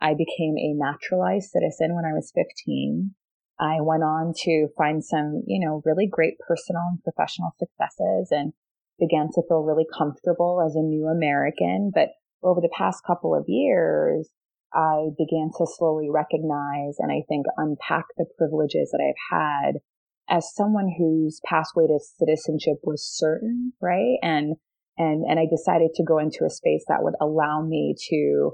I 0.00 0.14
became 0.14 0.56
a 0.58 0.74
naturalized 0.74 1.50
citizen 1.50 1.94
when 1.94 2.04
I 2.04 2.12
was 2.12 2.32
15. 2.34 3.14
I 3.60 3.80
went 3.82 4.02
on 4.02 4.32
to 4.44 4.68
find 4.76 5.04
some, 5.04 5.42
you 5.46 5.64
know, 5.64 5.82
really 5.84 6.08
great 6.10 6.38
personal 6.38 6.82
and 6.88 7.02
professional 7.04 7.52
successes 7.58 8.28
and 8.30 8.54
began 8.98 9.28
to 9.34 9.42
feel 9.48 9.62
really 9.62 9.86
comfortable 9.96 10.64
as 10.66 10.74
a 10.74 10.82
new 10.82 11.06
American. 11.06 11.90
But 11.94 12.08
over 12.42 12.60
the 12.62 12.72
past 12.76 13.04
couple 13.06 13.34
of 13.34 13.44
years, 13.48 14.30
I 14.72 15.08
began 15.18 15.50
to 15.58 15.66
slowly 15.66 16.08
recognize 16.08 16.96
and 16.98 17.12
I 17.12 17.22
think 17.28 17.46
unpack 17.58 18.06
the 18.16 18.26
privileges 18.38 18.90
that 18.92 19.02
I've 19.04 19.38
had 19.38 19.80
as 20.28 20.54
someone 20.54 20.88
whose 20.96 21.40
pathway 21.44 21.86
to 21.88 21.98
citizenship 21.98 22.78
was 22.84 23.04
certain, 23.04 23.72
right? 23.82 24.16
And 24.22 24.56
and, 24.96 25.24
and 25.24 25.38
I 25.38 25.46
decided 25.50 25.90
to 25.94 26.04
go 26.04 26.18
into 26.18 26.44
a 26.44 26.50
space 26.50 26.84
that 26.88 27.02
would 27.02 27.14
allow 27.20 27.62
me 27.62 27.94
to 28.10 28.52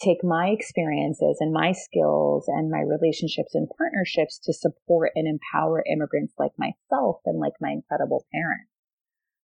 take 0.00 0.22
my 0.22 0.48
experiences 0.48 1.38
and 1.40 1.52
my 1.52 1.72
skills 1.72 2.44
and 2.46 2.70
my 2.70 2.80
relationships 2.80 3.54
and 3.54 3.68
partnerships 3.76 4.38
to 4.44 4.52
support 4.52 5.10
and 5.14 5.26
empower 5.26 5.84
immigrants 5.90 6.34
like 6.38 6.52
myself 6.56 7.20
and 7.26 7.38
like 7.38 7.54
my 7.60 7.70
incredible 7.70 8.24
parents. 8.32 8.70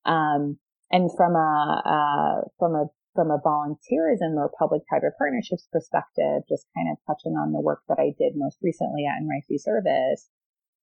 Um, 0.07 0.59
and 0.91 1.11
from 1.17 1.35
a, 1.35 1.83
uh, 1.85 2.49
from 2.59 2.75
a, 2.75 2.87
from 3.15 3.31
a 3.31 3.41
volunteerism 3.45 4.37
or 4.37 4.51
public-private 4.59 5.13
partnerships 5.19 5.67
perspective, 5.73 6.43
just 6.49 6.67
kind 6.77 6.89
of 6.91 6.99
touching 7.07 7.33
on 7.33 7.53
the 7.53 7.61
work 7.61 7.81
that 7.89 7.99
I 7.99 8.15
did 8.19 8.35
most 8.37 8.59
recently 8.63 9.05
at 9.07 9.23
NYC 9.23 9.61
Service, 9.61 10.29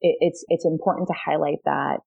it, 0.01 0.17
it's, 0.19 0.43
it's 0.49 0.65
important 0.65 1.07
to 1.07 1.13
highlight 1.13 1.59
that, 1.65 1.99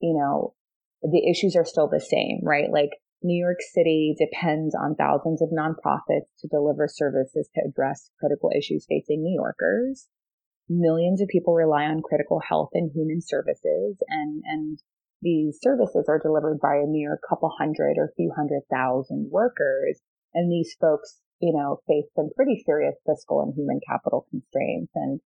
you 0.00 0.14
know, 0.14 0.54
the 1.02 1.28
issues 1.28 1.56
are 1.56 1.64
still 1.64 1.88
the 1.88 2.00
same, 2.00 2.40
right? 2.42 2.70
Like 2.70 2.90
New 3.22 3.38
York 3.38 3.58
City 3.60 4.14
depends 4.18 4.74
on 4.74 4.94
thousands 4.94 5.40
of 5.42 5.50
nonprofits 5.50 6.30
to 6.40 6.48
deliver 6.48 6.88
services 6.88 7.48
to 7.54 7.62
address 7.66 8.10
critical 8.18 8.50
issues 8.56 8.86
facing 8.88 9.22
New 9.22 9.34
Yorkers. 9.34 10.08
Millions 10.68 11.20
of 11.20 11.28
people 11.28 11.54
rely 11.54 11.84
on 11.84 12.02
critical 12.02 12.40
health 12.48 12.70
and 12.74 12.90
human 12.94 13.20
services 13.20 13.96
and, 14.08 14.42
and 14.44 14.78
these 15.22 15.58
services 15.62 16.06
are 16.08 16.18
delivered 16.18 16.58
by 16.60 16.76
a 16.76 16.86
mere 16.86 17.18
couple 17.28 17.50
hundred 17.56 17.94
or 17.96 18.12
few 18.16 18.32
hundred 18.36 18.62
thousand 18.70 19.30
workers. 19.30 20.00
And 20.34 20.50
these 20.50 20.74
folks, 20.80 21.20
you 21.40 21.52
know, 21.52 21.80
face 21.86 22.10
some 22.16 22.30
pretty 22.34 22.62
serious 22.66 22.96
fiscal 23.06 23.40
and 23.40 23.54
human 23.54 23.80
capital 23.88 24.26
constraints. 24.30 24.90
And 24.96 25.20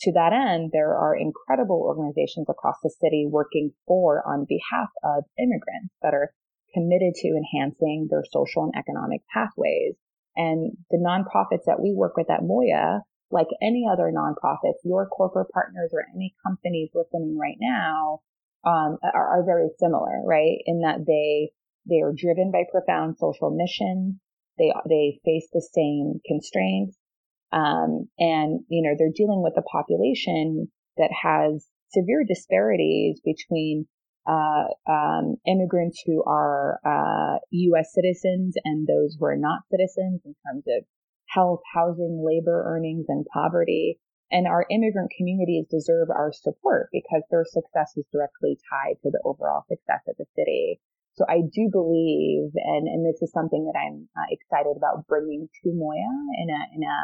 to 0.00 0.12
that 0.12 0.32
end, 0.32 0.70
there 0.72 0.96
are 0.96 1.16
incredible 1.16 1.80
organizations 1.80 2.48
across 2.48 2.76
the 2.82 2.90
city 3.00 3.26
working 3.30 3.72
for 3.86 4.22
on 4.26 4.46
behalf 4.48 4.90
of 5.04 5.24
immigrants 5.38 5.94
that 6.02 6.12
are 6.12 6.32
committed 6.76 7.14
to 7.14 7.28
enhancing 7.28 8.08
their 8.10 8.24
social 8.30 8.64
and 8.64 8.74
economic 8.76 9.22
pathways. 9.32 9.94
And 10.36 10.76
the 10.90 10.98
nonprofits 10.98 11.64
that 11.64 11.80
we 11.80 11.94
work 11.96 12.16
with 12.16 12.30
at 12.30 12.42
MOIA, 12.42 13.00
like 13.30 13.46
any 13.62 13.86
other 13.90 14.12
nonprofits, 14.12 14.84
your 14.84 15.06
corporate 15.06 15.48
partners 15.52 15.90
or 15.94 16.04
any 16.14 16.34
companies 16.46 16.90
listening 16.94 17.38
right 17.40 17.56
now, 17.58 18.20
um, 18.64 18.98
are, 19.02 19.40
are 19.40 19.44
very 19.46 19.68
similar, 19.78 20.20
right? 20.26 20.58
In 20.66 20.80
that 20.80 21.06
they, 21.06 21.52
they 21.88 22.02
are 22.02 22.12
driven 22.12 22.52
by 22.52 22.64
profound 22.70 23.16
social 23.18 23.50
mission. 23.50 24.20
They, 24.58 24.72
they 24.88 25.20
face 25.24 25.48
the 25.52 25.66
same 25.72 26.20
constraints. 26.26 26.96
Um, 27.52 28.08
and, 28.18 28.60
you 28.68 28.82
know, 28.82 28.94
they're 28.98 29.14
dealing 29.14 29.42
with 29.42 29.54
a 29.56 29.62
population 29.62 30.70
that 30.98 31.10
has 31.22 31.66
severe 31.90 32.24
disparities 32.26 33.20
between 33.24 33.86
uh, 34.26 34.66
um, 34.90 35.36
immigrants 35.46 36.02
who 36.04 36.22
are 36.24 36.80
uh, 36.84 37.38
U.S. 37.50 37.94
citizens 37.94 38.54
and 38.64 38.86
those 38.86 39.16
who 39.18 39.26
are 39.26 39.36
not 39.36 39.62
citizens 39.70 40.20
in 40.24 40.34
terms 40.44 40.64
of 40.66 40.84
health, 41.28 41.60
housing, 41.74 42.22
labor 42.24 42.64
earnings, 42.66 43.06
and 43.08 43.24
poverty. 43.32 43.98
And 44.30 44.46
our 44.48 44.66
immigrant 44.70 45.12
communities 45.16 45.66
deserve 45.70 46.10
our 46.10 46.32
support 46.32 46.88
because 46.90 47.22
their 47.30 47.44
success 47.44 47.92
is 47.96 48.04
directly 48.12 48.58
tied 48.68 48.98
to 49.02 49.10
the 49.10 49.22
overall 49.24 49.62
success 49.68 50.02
of 50.08 50.16
the 50.18 50.26
city. 50.34 50.80
So 51.14 51.24
I 51.28 51.42
do 51.46 51.70
believe, 51.70 52.50
and, 52.56 52.88
and 52.88 53.06
this 53.06 53.22
is 53.22 53.30
something 53.32 53.64
that 53.64 53.78
I'm 53.78 54.08
uh, 54.18 54.26
excited 54.30 54.76
about 54.76 55.06
bringing 55.06 55.48
to 55.62 55.68
MOIA 55.70 56.12
in 56.42 56.50
a, 56.50 56.60
in 56.74 56.82
a, 56.82 56.98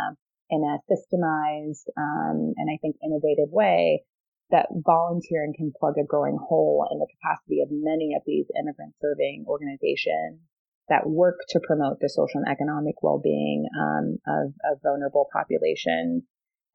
in 0.50 0.60
a 0.66 0.74
systemized, 0.90 1.86
um, 1.96 2.52
and 2.58 2.68
I 2.68 2.76
think 2.82 2.96
innovative 3.02 3.50
way 3.50 4.04
that 4.52 4.68
volunteer 4.84 5.42
and 5.42 5.56
can 5.56 5.72
plug 5.74 5.94
a 5.98 6.06
growing 6.06 6.38
hole 6.38 6.86
in 6.92 7.00
the 7.00 7.08
capacity 7.08 7.60
of 7.64 7.72
many 7.72 8.14
of 8.14 8.22
these 8.24 8.46
immigrant 8.54 8.94
serving 9.00 9.44
organizations 9.48 10.38
that 10.88 11.08
work 11.08 11.40
to 11.48 11.60
promote 11.64 11.98
the 12.00 12.08
social 12.08 12.44
and 12.44 12.52
economic 12.52 13.02
well-being 13.02 13.64
um, 13.80 14.18
of, 14.28 14.52
of, 14.68 14.78
vulnerable 14.82 15.26
populations 15.32 16.22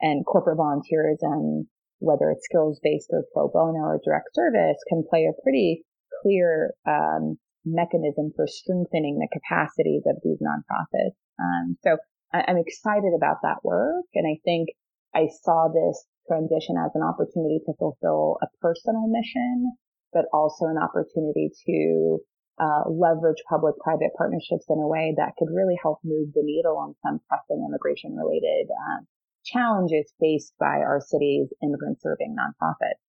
and 0.02 0.26
corporate 0.26 0.58
volunteerism, 0.58 1.68
whether 2.00 2.32
it's 2.32 2.46
skills-based 2.46 3.10
or 3.12 3.24
pro 3.34 3.48
bono 3.48 3.80
or 3.80 4.00
direct 4.04 4.34
service, 4.34 4.78
can 4.90 5.04
play 5.08 5.30
a 5.30 5.42
pretty 5.44 5.84
clear 6.22 6.74
um, 6.88 7.38
mechanism 7.66 8.32
for 8.36 8.48
strengthening 8.48 9.20
the 9.20 9.30
capacities 9.32 10.04
of 10.08 10.18
these 10.24 10.40
nonprofits. 10.42 11.18
Um, 11.40 11.78
so 11.84 11.98
I, 12.34 12.46
I'm 12.48 12.58
excited 12.58 13.14
about 13.16 13.38
that 13.44 13.64
work, 13.64 14.06
and 14.16 14.26
I 14.26 14.40
think 14.44 14.70
I 15.14 15.28
saw 15.44 15.68
this 15.68 16.06
transition 16.28 16.76
as 16.78 16.92
an 16.94 17.02
opportunity 17.02 17.60
to 17.66 17.74
fulfill 17.80 18.38
a 18.44 18.48
personal 18.62 19.08
mission, 19.08 19.72
but 20.14 20.26
also 20.34 20.66
an 20.66 20.78
opportunity 20.78 21.50
to 21.66 22.20
uh, 22.60 22.90
leverage 22.90 23.42
public-private 23.50 24.12
partnerships 24.18 24.66
in 24.70 24.80
a 24.80 24.88
way 24.88 25.14
that 25.16 25.34
could 25.38 25.50
really 25.54 25.78
help 25.82 26.00
move 26.04 26.34
the 26.34 26.44
needle 26.44 26.78
on 26.78 26.96
some 27.06 27.20
pressing 27.30 27.62
immigration-related 27.62 28.68
um, 28.72 29.06
challenges 29.46 30.12
faced 30.20 30.54
by 30.60 30.82
our 30.82 31.00
city's 31.00 31.48
immigrant-serving 31.64 32.36
nonprofits. 32.36 33.02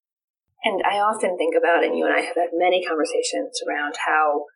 And 0.65 0.83
I 0.85 0.99
often 0.99 1.39
think 1.39 1.55
about, 1.57 1.85
and 1.85 1.97
you 1.97 2.05
and 2.05 2.15
I 2.15 2.21
have 2.21 2.37
had 2.37 2.51
many 2.53 2.85
conversations 2.85 3.63
around 3.65 3.95
how 4.05 4.47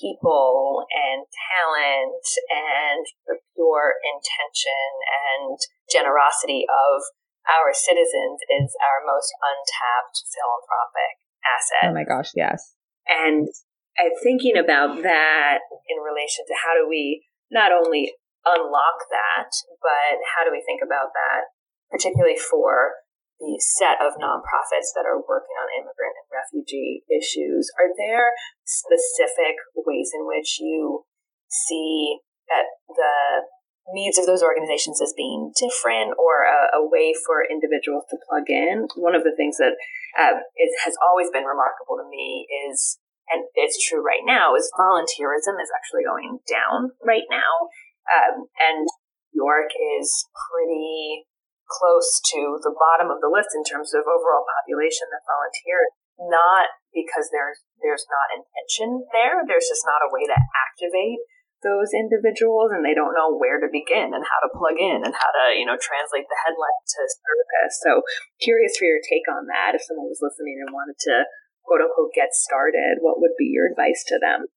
people 0.00 0.84
and 0.88 1.28
talent 1.52 2.24
and 2.48 3.04
the 3.28 3.36
pure 3.54 4.00
intention 4.00 4.88
and 5.04 5.58
generosity 5.92 6.64
of 6.64 7.04
our 7.50 7.74
citizens 7.74 8.38
is 8.46 8.74
our 8.78 9.02
most 9.02 9.30
untapped 9.42 10.16
philanthropic 10.30 11.14
asset. 11.42 11.90
Oh 11.90 11.94
my 11.94 12.06
gosh, 12.06 12.30
yes. 12.34 12.74
And 13.06 13.48
I'm 13.98 14.16
thinking 14.22 14.56
about 14.56 15.02
that 15.02 15.58
in 15.90 15.98
relation 16.00 16.46
to 16.48 16.54
how 16.54 16.78
do 16.78 16.88
we 16.88 17.26
not 17.50 17.74
only 17.74 18.14
unlock 18.46 18.98
that, 19.10 19.50
but 19.82 20.22
how 20.34 20.46
do 20.46 20.50
we 20.50 20.62
think 20.64 20.80
about 20.80 21.12
that, 21.12 21.52
particularly 21.90 22.38
for 22.38 23.02
the 23.42 23.58
set 23.58 23.98
of 23.98 24.14
nonprofits 24.22 24.94
that 24.94 25.02
are 25.02 25.18
working 25.18 25.58
on 25.58 25.74
immigrant 25.74 26.14
and 26.14 26.30
refugee 26.30 27.02
issues. 27.10 27.66
Are 27.74 27.90
there 27.98 28.38
specific 28.62 29.58
ways 29.74 30.14
in 30.14 30.30
which 30.30 30.62
you 30.62 31.02
see 31.50 32.22
that 32.46 32.70
the 32.86 33.50
needs 33.90 34.18
of 34.18 34.26
those 34.26 34.42
organizations 34.42 35.02
as 35.02 35.14
being 35.16 35.50
different 35.58 36.14
or 36.14 36.46
a, 36.46 36.78
a 36.78 36.82
way 36.86 37.10
for 37.26 37.42
individuals 37.42 38.06
to 38.10 38.22
plug 38.28 38.46
in? 38.46 38.86
One 38.94 39.14
of 39.14 39.26
the 39.26 39.34
things 39.34 39.58
that 39.58 39.74
uh, 40.14 40.38
is, 40.54 40.72
has 40.84 40.94
always 41.02 41.32
been 41.34 41.48
remarkable 41.48 41.98
to 41.98 42.06
me 42.06 42.46
is, 42.68 42.98
and 43.32 43.42
it's 43.58 43.80
true 43.82 44.04
right 44.04 44.22
now, 44.22 44.54
is 44.54 44.70
volunteerism 44.78 45.58
is 45.58 45.72
actually 45.74 46.06
going 46.06 46.38
down 46.46 46.94
right 47.02 47.26
now. 47.30 47.72
Um, 48.06 48.46
and 48.60 48.86
York 49.32 49.72
is 49.98 50.28
pretty 50.36 51.26
close 51.66 52.20
to 52.36 52.60
the 52.60 52.74
bottom 52.74 53.08
of 53.08 53.24
the 53.24 53.32
list 53.32 53.56
in 53.56 53.64
terms 53.64 53.96
of 53.96 54.04
overall 54.04 54.44
population 54.44 55.08
that 55.08 55.24
volunteer, 55.24 55.88
not 56.20 56.68
because 56.92 57.32
there's 57.32 57.64
there's 57.80 58.04
not 58.12 58.36
intention 58.36 59.08
there. 59.16 59.40
There's 59.48 59.66
just 59.66 59.88
not 59.88 60.04
a 60.04 60.12
way 60.12 60.28
to 60.28 60.36
activate 60.36 61.24
those 61.62 61.94
individuals 61.94 62.74
and 62.74 62.82
they 62.82 62.94
don't 62.94 63.14
know 63.14 63.34
where 63.34 63.62
to 63.62 63.70
begin 63.70 64.12
and 64.12 64.22
how 64.22 64.38
to 64.42 64.54
plug 64.54 64.78
in 64.78 65.02
and 65.06 65.14
how 65.14 65.30
to, 65.30 65.44
you 65.54 65.66
know, 65.66 65.78
translate 65.78 66.26
the 66.26 66.40
headline 66.42 66.82
to 66.82 67.00
service. 67.06 67.74
So 67.82 68.02
curious 68.42 68.76
for 68.76 68.86
your 68.86 69.02
take 69.02 69.26
on 69.30 69.46
that. 69.50 69.78
If 69.78 69.86
someone 69.86 70.10
was 70.10 70.22
listening 70.22 70.58
and 70.62 70.74
wanted 70.74 70.98
to 71.10 71.26
quote 71.62 71.82
unquote 71.82 72.14
get 72.14 72.34
started, 72.34 73.00
what 73.00 73.22
would 73.22 73.38
be 73.38 73.50
your 73.54 73.70
advice 73.70 74.02
to 74.10 74.18
them? 74.18 74.50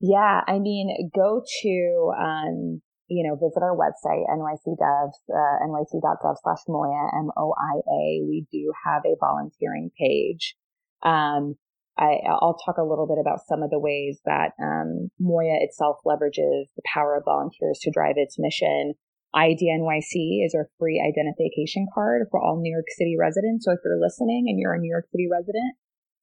Yeah, 0.00 0.44
I 0.44 0.60
mean, 0.60 1.10
go 1.16 1.40
to 1.40 1.76
um, 2.12 2.84
you 3.08 3.26
know, 3.26 3.36
visit 3.36 3.62
our 3.62 3.76
website, 3.76 4.26
nyc.gov, 4.28 5.10
uh, 5.30 5.56
nyc.gov 5.66 6.36
slash 6.42 6.58
MOIA, 6.68 7.08
M-O-I-A. 7.18 8.26
We 8.26 8.46
do 8.50 8.72
have 8.84 9.02
a 9.06 9.16
volunteering 9.20 9.90
page. 9.98 10.56
Um, 11.02 11.54
I, 11.98 12.18
will 12.42 12.58
talk 12.64 12.76
a 12.78 12.84
little 12.84 13.06
bit 13.06 13.18
about 13.20 13.40
some 13.48 13.62
of 13.62 13.70
the 13.70 13.78
ways 13.78 14.20
that 14.24 14.52
um, 14.60 15.10
MOIA 15.20 15.62
itself 15.62 15.96
leverages 16.04 16.68
the 16.76 16.82
power 16.92 17.16
of 17.16 17.24
volunteers 17.24 17.78
to 17.82 17.90
drive 17.90 18.14
its 18.16 18.36
mission. 18.38 18.94
IDNYC 19.34 20.44
is 20.44 20.54
our 20.54 20.68
free 20.78 21.00
identification 21.00 21.86
card 21.92 22.26
for 22.30 22.40
all 22.40 22.60
New 22.60 22.72
York 22.72 22.86
City 22.96 23.16
residents. 23.18 23.64
So 23.64 23.72
if 23.72 23.80
you're 23.84 24.00
listening 24.00 24.46
and 24.48 24.58
you're 24.58 24.74
a 24.74 24.78
New 24.78 24.90
York 24.90 25.06
City 25.10 25.28
resident, 25.30 25.76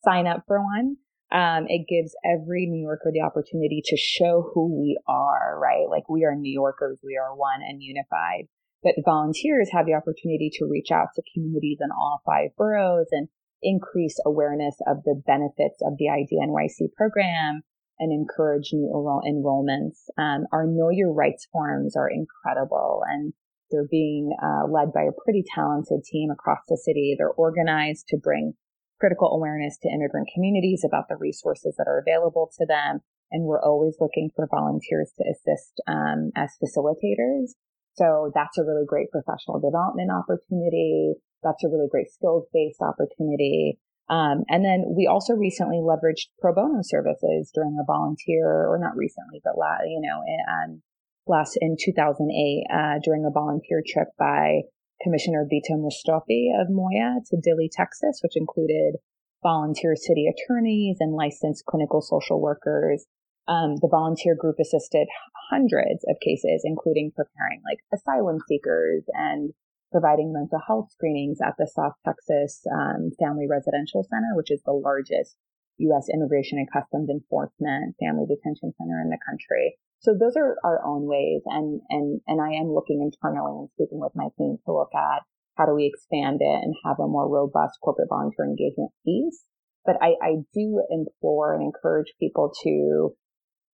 sign 0.04 0.28
up 0.28 0.44
for 0.48 0.60
one. 0.62 0.98
Um, 1.32 1.66
it 1.68 1.88
gives 1.90 2.16
every 2.24 2.68
New 2.68 2.84
Yorker 2.86 3.12
the 3.12 3.22
opportunity 3.22 3.82
to 3.86 3.98
show 3.98 4.52
who 4.54 4.80
we 4.80 5.00
are, 5.08 5.58
right? 5.60 5.90
Like 5.90 6.08
we 6.08 6.26
are 6.26 6.36
New 6.36 6.52
Yorkers, 6.52 7.00
we 7.04 7.18
are 7.18 7.36
one 7.36 7.62
and 7.68 7.82
unified. 7.82 8.46
But 8.84 8.96
volunteers 9.04 9.70
have 9.72 9.86
the 9.86 9.96
opportunity 9.96 10.52
to 10.54 10.66
reach 10.70 10.92
out 10.92 11.08
to 11.16 11.24
communities 11.34 11.80
in 11.82 11.90
all 11.90 12.22
five 12.26 12.50
boroughs 12.58 13.08
and 13.12 13.30
increase 13.64 14.20
awareness 14.26 14.76
of 14.88 15.04
the 15.04 15.22
benefits 15.26 15.82
of 15.82 15.98
the 15.98 16.06
IDNYC 16.06 16.94
program 16.96 17.62
and 18.00 18.12
encourage 18.12 18.70
new 18.74 18.90
enroll- 18.90 19.24
enrollments. 19.26 20.10
Um, 20.18 20.46
our 20.52 20.66
Know 20.68 20.90
Your 20.90 21.14
Rights 21.14 21.48
forms 21.52 21.96
are 21.96 22.10
incredible 22.10 23.02
and 23.08 23.34
they're 23.72 23.88
being 23.90 24.36
uh, 24.42 24.68
led 24.70 24.94
by 24.94 25.02
a 25.02 25.18
pretty 25.24 25.44
talented 25.56 26.04
team 26.04 26.30
across 26.30 26.60
the 26.68 26.78
city. 26.78 27.16
They're 27.18 27.30
organized 27.30 28.08
to 28.10 28.18
bring 28.18 28.54
critical 29.00 29.34
awareness 29.34 29.78
to 29.82 29.90
immigrant 29.90 30.30
communities 30.34 30.86
about 30.86 31.10
the 31.10 31.18
resources 31.18 31.76
that 31.78 31.88
are 31.88 32.00
available 32.00 32.52
to 32.58 32.66
them. 32.66 33.00
And 33.32 33.46
we're 33.46 33.62
always 33.62 33.96
looking 34.00 34.30
for 34.36 34.48
volunteers 34.50 35.12
to 35.18 35.24
assist 35.26 35.82
um, 35.88 36.32
as 36.36 36.52
facilitators. 36.62 37.58
So 37.96 38.32
that's 38.34 38.58
a 38.58 38.64
really 38.64 38.86
great 38.88 39.12
professional 39.12 39.60
development 39.60 40.12
opportunity. 40.12 41.16
That's 41.44 41.64
a 41.64 41.70
really 41.70 41.88
great 41.90 42.12
skills 42.12 42.46
based 42.54 42.82
opportunity. 42.82 43.80
Um, 44.10 44.44
and 44.50 44.66
then 44.66 44.94
we 44.96 45.08
also 45.08 45.34
recently 45.34 45.78
leveraged 45.78 46.28
pro 46.40 46.54
bono 46.54 46.80
services 46.82 47.52
during 47.54 47.78
a 47.80 47.86
volunteer, 47.86 48.68
or 48.68 48.78
not 48.80 48.98
recently, 48.98 49.40
but 49.44 49.58
la- 49.58 49.86
you 49.86 50.02
know, 50.02 50.22
in, 50.28 50.40
um, 50.52 50.82
last 51.26 51.58
in 51.62 51.78
2008 51.80 52.64
uh, 52.70 53.00
during 53.04 53.26
a 53.26 53.32
volunteer 53.32 53.82
trip 53.86 54.10
by 54.20 54.62
Commissioner 55.02 55.48
Bitta 55.50 55.76
Mostofi 55.76 56.52
of 56.60 56.68
MOIA 56.68 57.20
to 57.30 57.38
Dilley, 57.38 57.70
Texas, 57.72 58.20
which 58.24 58.36
included 58.36 58.96
volunteer 59.42 59.96
city 59.96 60.26
attorneys 60.28 60.98
and 61.00 61.14
licensed 61.14 61.66
clinical 61.66 62.02
social 62.02 62.42
workers. 62.42 63.06
Um, 63.48 63.76
the 63.76 63.90
volunteer 63.92 64.36
group 64.36 64.56
assisted 64.60 65.08
hundreds 65.50 66.06
of 66.08 66.16
cases, 66.24 66.62
including 66.64 67.12
preparing 67.14 67.62
like 67.66 67.80
asylum 67.94 68.40
seekers 68.48 69.04
and 69.14 69.54
providing 69.94 70.34
mental 70.34 70.60
health 70.66 70.90
screenings 70.90 71.38
at 71.38 71.54
the 71.62 71.70
South 71.70 71.94
Texas 72.04 72.66
um, 72.74 73.14
Family 73.22 73.46
Residential 73.46 74.02
Center, 74.04 74.34
which 74.34 74.50
is 74.50 74.60
the 74.66 74.74
largest 74.74 75.38
U.S. 75.78 76.10
Immigration 76.10 76.58
and 76.58 76.68
Customs 76.74 77.10
Enforcement 77.10 77.96
family 78.02 78.26
detention 78.26 78.74
center 78.74 79.00
in 79.00 79.14
the 79.14 79.22
country. 79.22 79.78
So 80.02 80.18
those 80.18 80.36
are 80.36 80.58
our 80.66 80.82
own 80.86 81.06
ways. 81.06 81.42
And, 81.46 81.80
and, 81.90 82.20
and 82.28 82.42
I 82.42 82.58
am 82.60 82.74
looking 82.74 83.00
internally 83.06 83.54
and 83.56 83.70
speaking 83.78 84.02
with 84.02 84.12
my 84.16 84.28
team 84.38 84.58
to 84.66 84.74
look 84.74 84.92
at 84.94 85.22
how 85.56 85.66
do 85.66 85.74
we 85.74 85.86
expand 85.86 86.42
it 86.42 86.60
and 86.62 86.76
have 86.84 87.00
a 87.00 87.08
more 87.08 87.30
robust 87.30 87.78
corporate 87.82 88.10
volunteer 88.10 88.46
engagement 88.46 88.92
piece. 89.06 89.46
But 89.86 89.98
I, 90.02 90.16
I 90.22 90.32
do 90.54 90.82
implore 90.90 91.54
and 91.54 91.64
encourage 91.64 92.14
people 92.20 92.52
to, 92.64 93.16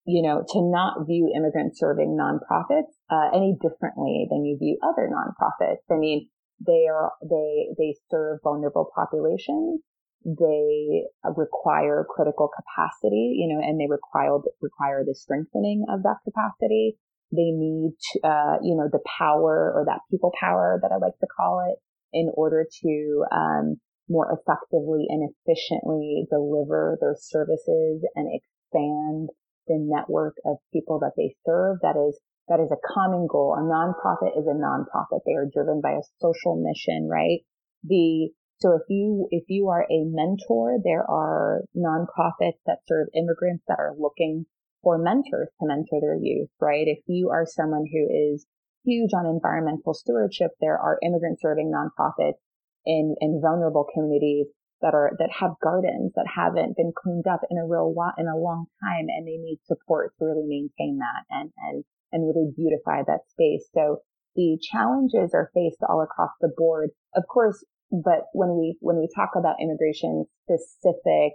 you 0.10 0.22
know, 0.22 0.44
to 0.50 0.62
not 0.62 1.06
view 1.06 1.32
immigrant 1.36 1.78
serving 1.78 2.18
nonprofits 2.18 2.98
uh, 3.10 3.30
any 3.34 3.56
differently 3.62 4.28
than 4.30 4.46
you 4.46 4.58
view 4.58 4.78
other 4.82 5.08
nonprofits. 5.08 5.86
I 5.92 5.98
mean, 5.98 6.28
they 6.66 6.88
are 6.92 7.12
they 7.22 7.70
they 7.78 7.96
serve 8.10 8.40
vulnerable 8.44 8.90
populations 8.96 9.82
they 10.26 11.04
require 11.24 12.06
critical 12.10 12.50
capacity, 12.50 13.36
you 13.40 13.48
know, 13.48 13.62
and 13.62 13.80
they 13.80 13.88
require, 13.90 14.38
require 14.62 15.04
the 15.06 15.16
strengthening 15.16 15.86
of 15.90 16.04
that 16.04 16.18
capacity. 16.26 16.98
They 17.32 17.52
need, 17.52 17.94
uh, 18.24 18.58
you 18.62 18.76
know, 18.76 18.90
the 18.92 19.04
power 19.18 19.72
or 19.74 19.86
that 19.86 20.02
people 20.12 20.34
power 20.40 20.80
that 20.82 20.92
I 20.92 20.98
like 20.98 21.18
to 21.22 21.28
call 21.28 21.66
it 21.72 21.80
in 22.12 22.32
order 22.34 22.66
to, 22.84 23.26
um, 23.32 23.80
more 24.10 24.34
effectively 24.34 25.06
and 25.08 25.30
efficiently 25.30 26.26
deliver 26.32 26.98
their 27.00 27.16
services 27.20 28.04
and 28.16 28.28
expand 28.34 29.30
the 29.70 29.80
network 29.80 30.36
of 30.44 30.58
people 30.74 31.00
that 31.00 31.14
they 31.16 31.36
serve. 31.46 31.78
That 31.82 31.96
is, 31.96 32.20
that 32.50 32.60
is 32.60 32.72
a 32.74 32.84
common 32.94 33.28
goal. 33.30 33.56
A 33.56 33.62
nonprofit 33.62 34.38
is 34.38 34.48
a 34.48 34.58
nonprofit. 34.58 35.22
They 35.26 35.38
are 35.38 35.48
driven 35.48 35.80
by 35.80 35.92
a 35.92 36.08
social 36.20 36.58
mission, 36.60 37.08
right? 37.08 37.40
The 37.84 38.34
so 38.60 38.74
if 38.74 38.82
you, 38.90 39.28
if 39.32 39.46
you 39.48 39.70
are 39.70 39.84
a 39.84 40.04
mentor, 40.04 40.80
there 40.84 41.10
are 41.10 41.62
nonprofits 41.78 42.60
that 42.66 42.80
serve 42.88 43.08
immigrants 43.16 43.64
that 43.70 43.80
are 43.80 43.96
looking 43.98 44.48
for 44.84 44.98
mentors 44.98 45.48
to 45.60 45.68
mentor 45.68 46.02
their 46.02 46.18
youth, 46.20 46.50
right? 46.60 46.86
If 46.86 47.00
you 47.08 47.30
are 47.30 47.46
someone 47.46 47.86
who 47.90 48.08
is 48.12 48.46
huge 48.84 49.12
on 49.14 49.26
environmental 49.26 49.94
stewardship, 49.94 50.52
there 50.60 50.78
are 50.78 51.00
immigrant 51.02 51.40
serving 51.40 51.72
nonprofits 51.72 52.40
in, 52.86 53.16
in 53.22 53.40
vulnerable 53.42 53.86
communities 53.94 54.48
that 54.82 54.94
are, 54.94 55.12
that 55.20 55.30
have 55.40 55.60
gardens 55.62 56.14
that 56.16 56.28
haven't 56.28 56.78
been 56.78 56.94
cleaned 56.96 57.28
up 57.28 57.42
in 57.50 57.58
a 57.58 57.68
real 57.68 57.94
while, 57.94 58.14
in 58.18 58.28
a 58.28 58.38
long 58.38 58.66
time 58.84 59.08
and 59.08 59.28
they 59.28 59.38
need 59.38 59.60
support 59.66 60.14
to 60.18 60.26
really 60.26 60.48
maintain 60.48 61.00
that 61.00 61.24
and, 61.30 61.52
and, 61.58 61.84
and 62.12 62.28
really 62.28 62.52
beautify 62.56 63.04
that 63.06 63.28
space. 63.30 63.68
So 63.74 64.02
the 64.36 64.58
challenges 64.62 65.32
are 65.34 65.52
faced 65.54 65.84
all 65.88 66.02
across 66.02 66.32
the 66.40 66.52
board. 66.56 66.90
Of 67.16 67.24
course, 67.28 67.64
but 67.92 68.26
when 68.34 68.58
we, 68.58 68.78
when 68.80 68.98
we 68.98 69.10
talk 69.16 69.32
about 69.36 69.62
immigration 69.62 70.26
specific, 70.44 71.34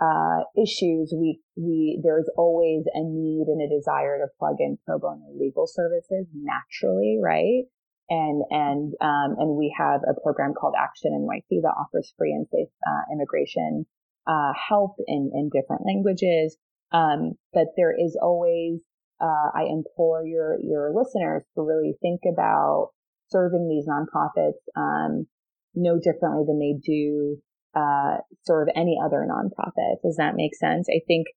uh, 0.00 0.42
issues, 0.56 1.14
we, 1.16 1.40
we, 1.56 2.00
there's 2.02 2.28
always 2.36 2.82
a 2.92 3.02
need 3.04 3.46
and 3.46 3.62
a 3.62 3.68
desire 3.68 4.18
to 4.18 4.26
plug 4.38 4.56
in 4.58 4.78
pro 4.84 4.98
bono 4.98 5.30
legal 5.38 5.66
services 5.66 6.26
naturally, 6.34 7.18
right? 7.22 7.64
And, 8.12 8.42
and, 8.50 8.92
um, 9.00 9.36
and 9.38 9.56
we 9.56 9.74
have 9.78 10.02
a 10.04 10.20
program 10.20 10.52
called 10.52 10.74
Action 10.78 11.12
NYC 11.16 11.62
that 11.62 11.72
offers 11.80 12.12
free 12.18 12.32
and 12.32 12.46
safe, 12.52 12.68
uh, 12.86 13.02
immigration, 13.10 13.86
uh, 14.26 14.52
help 14.68 14.96
in, 15.06 15.30
in 15.32 15.48
different 15.48 15.86
languages. 15.86 16.58
Um, 16.92 17.32
but 17.54 17.68
there 17.78 17.94
is 17.98 18.18
always, 18.20 18.80
uh, 19.18 19.48
I 19.54 19.64
implore 19.70 20.26
your, 20.26 20.58
your 20.60 20.92
listeners 20.94 21.42
to 21.54 21.62
really 21.62 21.94
think 22.02 22.20
about 22.30 22.90
serving 23.30 23.66
these 23.66 23.88
nonprofits, 23.88 24.60
um, 24.76 25.26
no 25.74 25.98
differently 25.98 26.44
than 26.46 26.58
they 26.58 26.74
do, 26.84 27.38
uh, 27.74 28.18
serve 28.44 28.68
any 28.76 28.98
other 29.02 29.26
nonprofit. 29.26 30.02
Does 30.04 30.16
that 30.18 30.36
make 30.36 30.54
sense? 30.54 30.86
I 30.90 31.00
think 31.08 31.28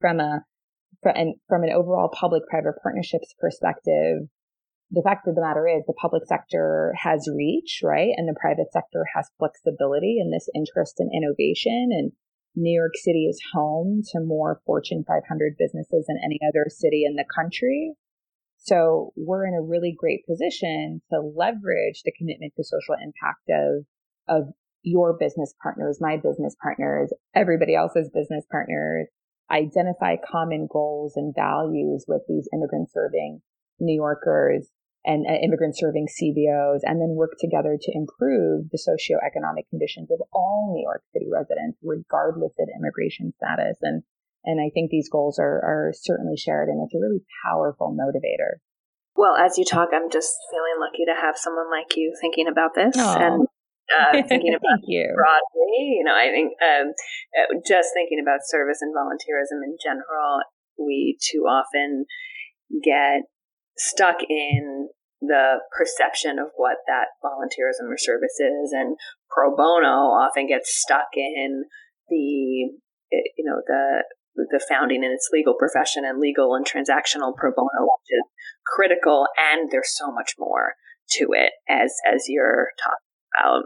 from 0.00 0.20
a, 0.20 0.44
from 1.02 1.64
an 1.64 1.70
overall 1.74 2.10
public-private 2.14 2.74
partnerships 2.80 3.34
perspective, 3.40 4.28
the 4.90 5.02
fact 5.02 5.26
of 5.26 5.34
the 5.34 5.40
matter 5.40 5.66
is 5.66 5.82
the 5.86 6.00
public 6.00 6.22
sector 6.26 6.94
has 6.96 7.28
reach, 7.34 7.80
right? 7.82 8.10
And 8.16 8.28
the 8.28 8.38
private 8.38 8.72
sector 8.72 9.04
has 9.14 9.30
flexibility 9.38 10.18
and 10.20 10.32
this 10.32 10.48
interest 10.54 11.00
in 11.00 11.10
innovation. 11.12 11.90
And 11.90 12.12
New 12.54 12.72
York 12.72 12.94
City 12.94 13.26
is 13.26 13.40
home 13.52 14.02
to 14.12 14.20
more 14.20 14.60
Fortune 14.64 15.04
500 15.06 15.56
businesses 15.58 16.06
than 16.06 16.20
any 16.24 16.38
other 16.46 16.66
city 16.68 17.04
in 17.04 17.16
the 17.16 17.24
country. 17.34 17.94
So 18.58 19.12
we're 19.16 19.46
in 19.46 19.54
a 19.54 19.62
really 19.62 19.94
great 19.96 20.24
position 20.26 21.02
to 21.10 21.20
leverage 21.20 22.02
the 22.04 22.14
commitment 22.16 22.54
to 22.56 22.64
social 22.64 22.94
impact 22.94 23.50
of, 23.50 23.84
of 24.28 24.54
your 24.82 25.16
business 25.18 25.52
partners, 25.62 25.98
my 26.00 26.16
business 26.16 26.54
partners, 26.62 27.12
everybody 27.34 27.74
else's 27.74 28.08
business 28.14 28.44
partners, 28.50 29.08
identify 29.50 30.16
common 30.16 30.68
goals 30.72 31.14
and 31.16 31.34
values 31.34 32.04
with 32.06 32.22
these 32.28 32.48
immigrant 32.52 32.90
serving 32.92 33.42
New 33.78 33.94
Yorkers 33.94 34.70
and 35.06 35.24
uh, 35.24 35.38
immigrant 35.38 35.78
serving 35.78 36.10
CBOs 36.10 36.82
and 36.82 37.00
then 37.00 37.14
work 37.14 37.38
together 37.38 37.78
to 37.80 37.90
improve 37.94 38.66
the 38.74 38.82
socioeconomic 38.82 39.70
conditions 39.70 40.10
of 40.10 40.18
all 40.34 40.74
New 40.74 40.82
York 40.82 41.02
City 41.14 41.30
residents, 41.32 41.78
regardless 41.82 42.52
of 42.58 42.68
immigration 42.74 43.32
status. 43.38 43.78
And, 43.80 44.02
and 44.44 44.60
I 44.60 44.68
think 44.74 44.90
these 44.90 45.08
goals 45.08 45.38
are, 45.38 45.62
are 45.62 45.92
certainly 45.94 46.36
shared 46.36 46.68
and 46.68 46.82
it's 46.82 46.94
a 46.94 46.98
really 46.98 47.22
powerful 47.46 47.94
motivator. 47.94 48.58
Well, 49.14 49.36
as 49.38 49.56
you 49.56 49.64
talk, 49.64 49.90
I'm 49.94 50.10
just 50.10 50.34
feeling 50.50 50.76
lucky 50.82 51.06
to 51.06 51.14
have 51.14 51.38
someone 51.38 51.70
like 51.70 51.96
you 51.96 52.12
thinking 52.20 52.48
about 52.50 52.74
this 52.74 52.96
Aww. 52.98 53.16
and 53.16 53.46
uh, 53.88 54.12
thinking 54.28 54.54
about 54.58 54.82
you. 54.84 55.06
broadly. 55.14 56.02
You 56.02 56.04
know, 56.04 56.14
I 56.18 56.28
think 56.34 56.52
um, 56.60 56.92
uh, 57.38 57.62
just 57.66 57.94
thinking 57.94 58.18
about 58.20 58.42
service 58.42 58.82
and 58.82 58.92
volunteerism 58.92 59.62
in 59.62 59.78
general, 59.80 60.42
we 60.76 61.16
too 61.22 61.46
often 61.46 62.04
get 62.82 63.22
stuck 63.78 64.18
in 64.28 64.88
the 65.26 65.60
perception 65.76 66.38
of 66.38 66.48
what 66.56 66.78
that 66.86 67.08
volunteerism 67.24 67.90
or 67.90 67.98
service 67.98 68.38
is 68.40 68.72
and 68.72 68.96
pro 69.30 69.54
bono 69.54 70.12
often 70.14 70.46
gets 70.46 70.74
stuck 70.74 71.08
in 71.14 71.64
the 72.08 72.70
eh, 73.12 73.28
you 73.36 73.44
know 73.44 73.60
the 73.66 74.04
the 74.36 74.64
founding 74.68 75.02
in 75.02 75.10
its 75.10 75.30
legal 75.32 75.54
profession 75.54 76.04
and 76.04 76.20
legal 76.20 76.54
and 76.54 76.66
transactional 76.66 77.34
pro 77.36 77.50
bono 77.50 77.82
which 77.82 78.10
is 78.10 78.24
critical 78.66 79.26
and 79.38 79.70
there's 79.70 79.96
so 79.96 80.12
much 80.12 80.32
more 80.38 80.74
to 81.08 81.28
it 81.32 81.52
as 81.68 81.92
as 82.10 82.26
you're 82.28 82.68
talking 82.82 82.96
about 83.38 83.64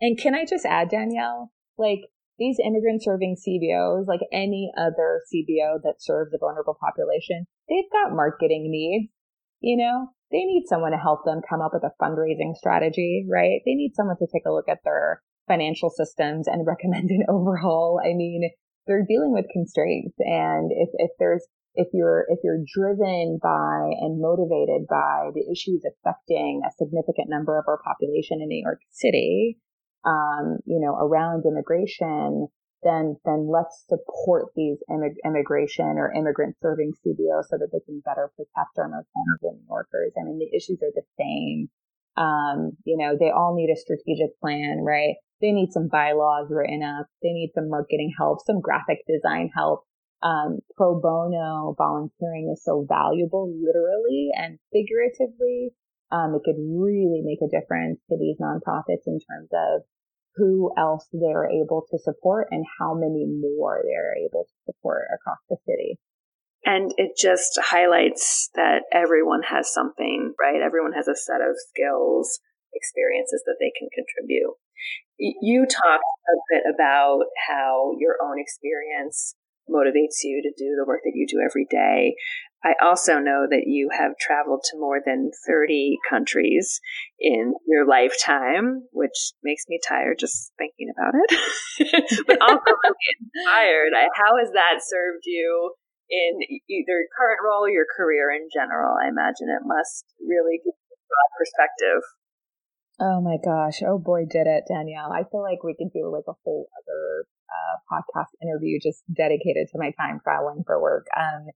and 0.00 0.18
can 0.18 0.34
i 0.34 0.44
just 0.44 0.64
add 0.66 0.88
danielle 0.88 1.50
like 1.78 2.02
these 2.38 2.58
immigrant 2.64 3.02
serving 3.02 3.36
CBOs, 3.36 4.06
like 4.06 4.20
any 4.32 4.72
other 4.76 5.20
CBO 5.30 5.78
that 5.84 6.00
serves 6.00 6.32
a 6.34 6.38
vulnerable 6.38 6.76
population, 6.80 7.46
they've 7.68 7.90
got 7.92 8.16
marketing 8.16 8.66
needs. 8.68 9.12
You 9.60 9.76
know, 9.76 10.08
they 10.32 10.44
need 10.44 10.64
someone 10.66 10.92
to 10.92 10.98
help 10.98 11.24
them 11.24 11.40
come 11.48 11.60
up 11.60 11.72
with 11.74 11.84
a 11.84 11.92
fundraising 12.02 12.56
strategy, 12.56 13.26
right? 13.28 13.60
They 13.64 13.74
need 13.74 13.92
someone 13.94 14.16
to 14.16 14.26
take 14.32 14.46
a 14.46 14.52
look 14.52 14.68
at 14.68 14.80
their 14.84 15.22
financial 15.46 15.90
systems 15.90 16.48
and 16.48 16.66
recommend 16.66 17.10
an 17.10 17.24
overhaul. 17.28 18.00
I 18.02 18.14
mean, 18.14 18.50
they're 18.86 19.06
dealing 19.06 19.32
with 19.32 19.52
constraints. 19.52 20.16
And 20.18 20.72
if, 20.72 20.88
if 20.94 21.10
there's, 21.18 21.46
if 21.74 21.88
you're, 21.92 22.24
if 22.28 22.40
you're 22.42 22.64
driven 22.74 23.38
by 23.42 23.92
and 24.00 24.20
motivated 24.20 24.88
by 24.88 25.30
the 25.34 25.44
issues 25.52 25.84
affecting 25.84 26.62
a 26.66 26.72
significant 26.76 27.28
number 27.28 27.58
of 27.58 27.64
our 27.68 27.78
population 27.84 28.40
in 28.40 28.48
New 28.48 28.62
York 28.64 28.80
City, 28.90 29.58
um, 30.04 30.58
you 30.64 30.80
know, 30.80 30.96
around 30.96 31.44
immigration, 31.46 32.48
then 32.82 33.16
then 33.24 33.48
let's 33.50 33.84
support 33.88 34.52
these 34.56 34.78
immig- 34.90 35.22
immigration 35.24 35.98
or 35.98 36.12
immigrant 36.12 36.56
serving 36.60 36.92
CBOs 37.04 37.46
so 37.48 37.58
that 37.58 37.70
they 37.72 37.80
can 37.86 38.02
better 38.04 38.30
protect 38.36 38.78
our 38.78 38.88
most 38.88 39.08
vulnerable 39.14 39.58
New 39.58 39.66
Yorkers. 39.68 40.12
I 40.18 40.24
mean, 40.24 40.38
the 40.38 40.56
issues 40.56 40.82
are 40.82 40.94
the 40.94 41.06
same. 41.18 41.70
Um, 42.16 42.72
you 42.84 42.96
know, 42.96 43.16
they 43.18 43.30
all 43.30 43.54
need 43.54 43.72
a 43.72 43.78
strategic 43.78 44.38
plan, 44.40 44.82
right? 44.84 45.14
They 45.40 45.52
need 45.52 45.72
some 45.72 45.88
bylaws 45.88 46.48
written 46.50 46.82
up. 46.82 47.06
They 47.22 47.32
need 47.32 47.52
some 47.54 47.68
marketing 47.68 48.12
help, 48.18 48.38
some 48.44 48.60
graphic 48.60 48.98
design 49.08 49.50
help. 49.54 49.84
Um, 50.22 50.60
pro 50.76 51.00
bono 51.00 51.74
volunteering 51.76 52.50
is 52.52 52.62
so 52.62 52.86
valuable, 52.88 53.50
literally 53.50 54.30
and 54.34 54.58
figuratively. 54.72 55.74
Um, 56.12 56.34
it 56.36 56.42
could 56.44 56.60
really 56.60 57.22
make 57.24 57.40
a 57.42 57.50
difference 57.50 57.98
to 58.10 58.16
these 58.18 58.36
nonprofits 58.38 59.06
in 59.06 59.18
terms 59.18 59.48
of 59.50 59.82
who 60.36 60.72
else 60.78 61.06
they're 61.12 61.50
able 61.50 61.84
to 61.90 61.98
support 61.98 62.48
and 62.50 62.64
how 62.78 62.94
many 62.94 63.26
more 63.26 63.82
they're 63.84 64.16
able 64.16 64.44
to 64.44 64.72
support 64.72 65.02
across 65.14 65.38
the 65.48 65.56
city. 65.66 65.98
And 66.64 66.92
it 66.96 67.18
just 67.18 67.58
highlights 67.60 68.48
that 68.54 68.84
everyone 68.92 69.42
has 69.42 69.72
something, 69.72 70.32
right? 70.40 70.62
Everyone 70.62 70.92
has 70.92 71.08
a 71.08 71.16
set 71.16 71.40
of 71.40 71.56
skills, 71.58 72.38
experiences 72.72 73.42
that 73.46 73.56
they 73.58 73.72
can 73.76 73.88
contribute. 73.92 74.54
You 75.18 75.66
talked 75.66 76.04
a 76.04 76.36
bit 76.54 76.62
about 76.72 77.26
how 77.48 77.92
your 77.98 78.16
own 78.22 78.38
experience 78.38 79.34
motivates 79.68 80.22
you 80.24 80.42
to 80.42 80.52
do 80.56 80.74
the 80.78 80.86
work 80.86 81.00
that 81.04 81.14
you 81.14 81.26
do 81.26 81.38
every 81.44 81.66
day. 81.68 82.14
I 82.64 82.74
also 82.80 83.18
know 83.18 83.46
that 83.50 83.66
you 83.66 83.90
have 83.90 84.12
traveled 84.18 84.62
to 84.70 84.78
more 84.78 85.00
than 85.04 85.30
30 85.46 85.98
countries 86.08 86.80
in 87.18 87.54
your 87.66 87.86
lifetime, 87.86 88.86
which 88.92 89.34
makes 89.42 89.64
me 89.68 89.80
tired 89.86 90.18
just 90.20 90.52
thinking 90.58 90.86
about 90.94 91.14
it, 91.14 92.22
but 92.26 92.40
also 92.40 92.62
really 92.62 93.06
inspired. 93.18 93.92
How 94.14 94.38
has 94.38 94.52
that 94.54 94.78
served 94.78 95.24
you 95.26 95.74
in 96.08 96.38
either 96.70 97.02
your 97.02 97.10
current 97.18 97.40
role 97.44 97.64
or 97.64 97.70
your 97.70 97.86
career 97.96 98.30
in 98.30 98.46
general? 98.54 98.94
I 98.94 99.08
imagine 99.08 99.50
it 99.50 99.66
must 99.66 100.04
really 100.22 100.58
give 100.62 100.78
you 100.78 100.94
a 100.94 101.02
broad 101.10 101.30
perspective. 101.34 102.02
Oh 103.00 103.20
my 103.20 103.38
gosh. 103.42 103.82
Oh 103.82 103.98
boy, 103.98 104.26
did 104.30 104.46
it, 104.46 104.64
Danielle. 104.68 105.10
I 105.10 105.24
feel 105.24 105.42
like 105.42 105.64
we 105.64 105.74
could 105.74 105.92
do 105.92 106.12
like 106.12 106.28
a 106.28 106.38
whole 106.44 106.68
other 106.78 107.26
uh, 107.50 107.76
podcast 107.90 108.30
interview 108.40 108.78
just 108.80 109.02
dedicated 109.12 109.66
to 109.72 109.78
my 109.78 109.90
time 109.98 110.20
traveling 110.22 110.62
for 110.64 110.80
work. 110.80 111.06
Um, 111.16 111.50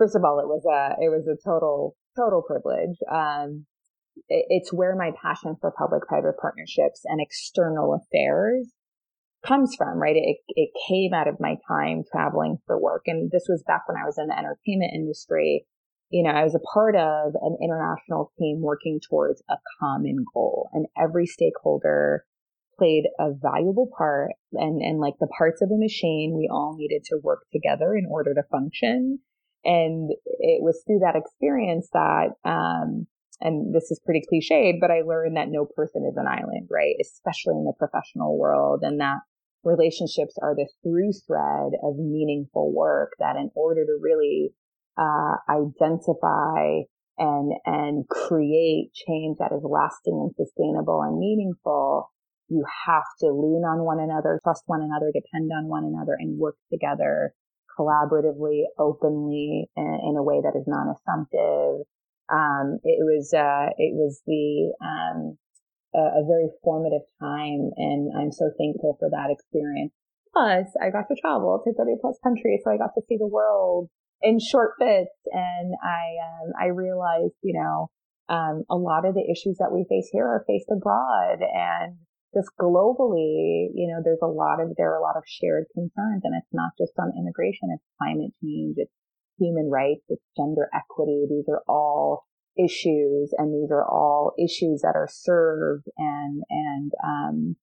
first 0.00 0.16
of 0.16 0.24
all, 0.24 0.40
it 0.40 0.48
was 0.48 0.64
a, 0.64 0.96
it 1.04 1.10
was 1.10 1.28
a 1.28 1.36
total, 1.44 1.94
total 2.16 2.42
privilege. 2.42 2.96
Um, 3.12 3.66
it, 4.28 4.46
it's 4.48 4.72
where 4.72 4.96
my 4.96 5.12
passion 5.22 5.56
for 5.60 5.70
public-private 5.76 6.38
partnerships 6.40 7.02
and 7.04 7.20
external 7.20 7.94
affairs 7.94 8.72
comes 9.46 9.74
from, 9.76 9.98
right? 9.98 10.16
It, 10.16 10.38
it 10.48 10.70
came 10.88 11.12
out 11.12 11.28
of 11.28 11.36
my 11.38 11.56
time 11.68 12.02
traveling 12.10 12.58
for 12.66 12.80
work. 12.80 13.02
And 13.06 13.30
this 13.30 13.44
was 13.48 13.62
back 13.66 13.82
when 13.86 13.96
I 14.00 14.06
was 14.06 14.16
in 14.18 14.28
the 14.28 14.38
entertainment 14.38 14.92
industry. 14.94 15.66
You 16.08 16.24
know, 16.24 16.30
I 16.30 16.44
was 16.44 16.54
a 16.54 16.66
part 16.74 16.96
of 16.96 17.34
an 17.40 17.56
international 17.62 18.32
team 18.38 18.60
working 18.62 19.00
towards 19.08 19.42
a 19.48 19.56
common 19.80 20.24
goal 20.34 20.70
and 20.72 20.86
every 20.98 21.26
stakeholder 21.26 22.24
played 22.78 23.04
a 23.18 23.30
valuable 23.32 23.88
part 23.96 24.30
and, 24.52 24.80
and 24.80 24.98
like 24.98 25.14
the 25.20 25.28
parts 25.38 25.60
of 25.60 25.70
a 25.70 25.78
machine, 25.78 26.34
we 26.36 26.48
all 26.50 26.74
needed 26.76 27.04
to 27.04 27.20
work 27.22 27.40
together 27.52 27.94
in 27.94 28.06
order 28.10 28.32
to 28.32 28.42
function. 28.50 29.20
And 29.64 30.10
it 30.24 30.62
was 30.62 30.82
through 30.86 31.00
that 31.00 31.16
experience 31.16 31.88
that, 31.92 32.32
um, 32.44 33.06
and 33.40 33.74
this 33.74 33.90
is 33.90 34.00
pretty 34.04 34.22
cliched, 34.30 34.80
but 34.80 34.90
I 34.90 35.02
learned 35.02 35.36
that 35.36 35.48
no 35.48 35.66
person 35.66 36.06
is 36.08 36.16
an 36.16 36.26
island, 36.26 36.68
right? 36.70 36.94
Especially 37.00 37.54
in 37.54 37.64
the 37.64 37.74
professional 37.78 38.38
world 38.38 38.80
and 38.82 39.00
that 39.00 39.18
relationships 39.64 40.34
are 40.42 40.54
the 40.54 40.68
through 40.82 41.12
thread 41.26 41.72
of 41.82 41.96
meaningful 41.98 42.72
work 42.72 43.12
that 43.18 43.36
in 43.36 43.50
order 43.54 43.84
to 43.84 43.98
really, 44.00 44.54
uh, 44.96 45.36
identify 45.48 46.80
and, 47.18 47.52
and 47.66 48.08
create 48.08 48.92
change 48.94 49.36
that 49.38 49.52
is 49.52 49.62
lasting 49.62 50.16
and 50.16 50.34
sustainable 50.36 51.02
and 51.02 51.18
meaningful, 51.18 52.10
you 52.48 52.64
have 52.86 53.04
to 53.20 53.26
lean 53.26 53.62
on 53.64 53.84
one 53.84 54.00
another, 54.00 54.40
trust 54.42 54.64
one 54.66 54.80
another, 54.82 55.12
depend 55.12 55.50
on 55.52 55.68
one 55.68 55.84
another 55.84 56.16
and 56.18 56.38
work 56.38 56.56
together 56.72 57.34
collaboratively, 57.80 58.64
openly, 58.78 59.70
in, 59.76 60.14
a 60.18 60.22
way 60.22 60.40
that 60.42 60.58
is 60.58 60.66
non-assumptive. 60.66 61.86
Um, 62.28 62.78
it 62.84 63.00
was, 63.00 63.32
uh, 63.32 63.72
it 63.78 63.96
was 63.96 64.20
the, 64.26 64.72
um, 64.84 65.38
a, 65.94 66.20
a, 66.20 66.22
very 66.28 66.46
formative 66.62 67.02
time 67.18 67.72
and 67.76 68.12
I'm 68.16 68.30
so 68.30 68.50
thankful 68.56 68.96
for 69.00 69.10
that 69.10 69.30
experience. 69.30 69.92
Plus, 70.32 70.68
I 70.80 70.90
got 70.90 71.08
to 71.08 71.20
travel 71.20 71.60
to 71.64 71.74
30 71.74 71.96
plus 72.00 72.18
countries, 72.22 72.60
so 72.62 72.70
I 72.70 72.76
got 72.76 72.94
to 72.94 73.02
see 73.08 73.16
the 73.18 73.26
world 73.26 73.88
in 74.22 74.38
short 74.38 74.74
fits 74.78 75.16
and 75.32 75.74
I, 75.82 76.20
um, 76.22 76.52
I 76.60 76.66
realized, 76.66 77.34
you 77.42 77.58
know, 77.58 77.90
um, 78.28 78.62
a 78.70 78.76
lot 78.76 79.04
of 79.04 79.14
the 79.14 79.26
issues 79.26 79.56
that 79.58 79.72
we 79.72 79.84
face 79.88 80.08
here 80.12 80.26
are 80.26 80.44
faced 80.46 80.70
abroad 80.70 81.42
and 81.42 81.96
just 82.34 82.50
globally, 82.60 83.68
you 83.74 83.88
know, 83.88 84.00
there's 84.04 84.22
a 84.22 84.26
lot 84.26 84.60
of, 84.60 84.70
there 84.76 84.92
are 84.92 84.98
a 84.98 85.02
lot 85.02 85.16
of 85.16 85.24
shared 85.26 85.66
concerns 85.74 86.22
and 86.24 86.34
it's 86.36 86.52
not 86.52 86.70
just 86.78 86.92
on 86.98 87.12
immigration, 87.18 87.70
it's 87.74 87.84
climate 87.98 88.32
change, 88.42 88.76
it's 88.78 88.92
human 89.38 89.68
rights, 89.70 90.04
it's 90.08 90.22
gender 90.36 90.68
equity. 90.74 91.26
These 91.28 91.48
are 91.48 91.62
all 91.68 92.24
issues 92.56 93.32
and 93.36 93.54
these 93.54 93.70
are 93.70 93.84
all 93.84 94.32
issues 94.38 94.82
that 94.82 94.94
are 94.94 95.08
served 95.10 95.86
and, 95.96 96.42
and, 96.50 96.92
um, 97.02 97.56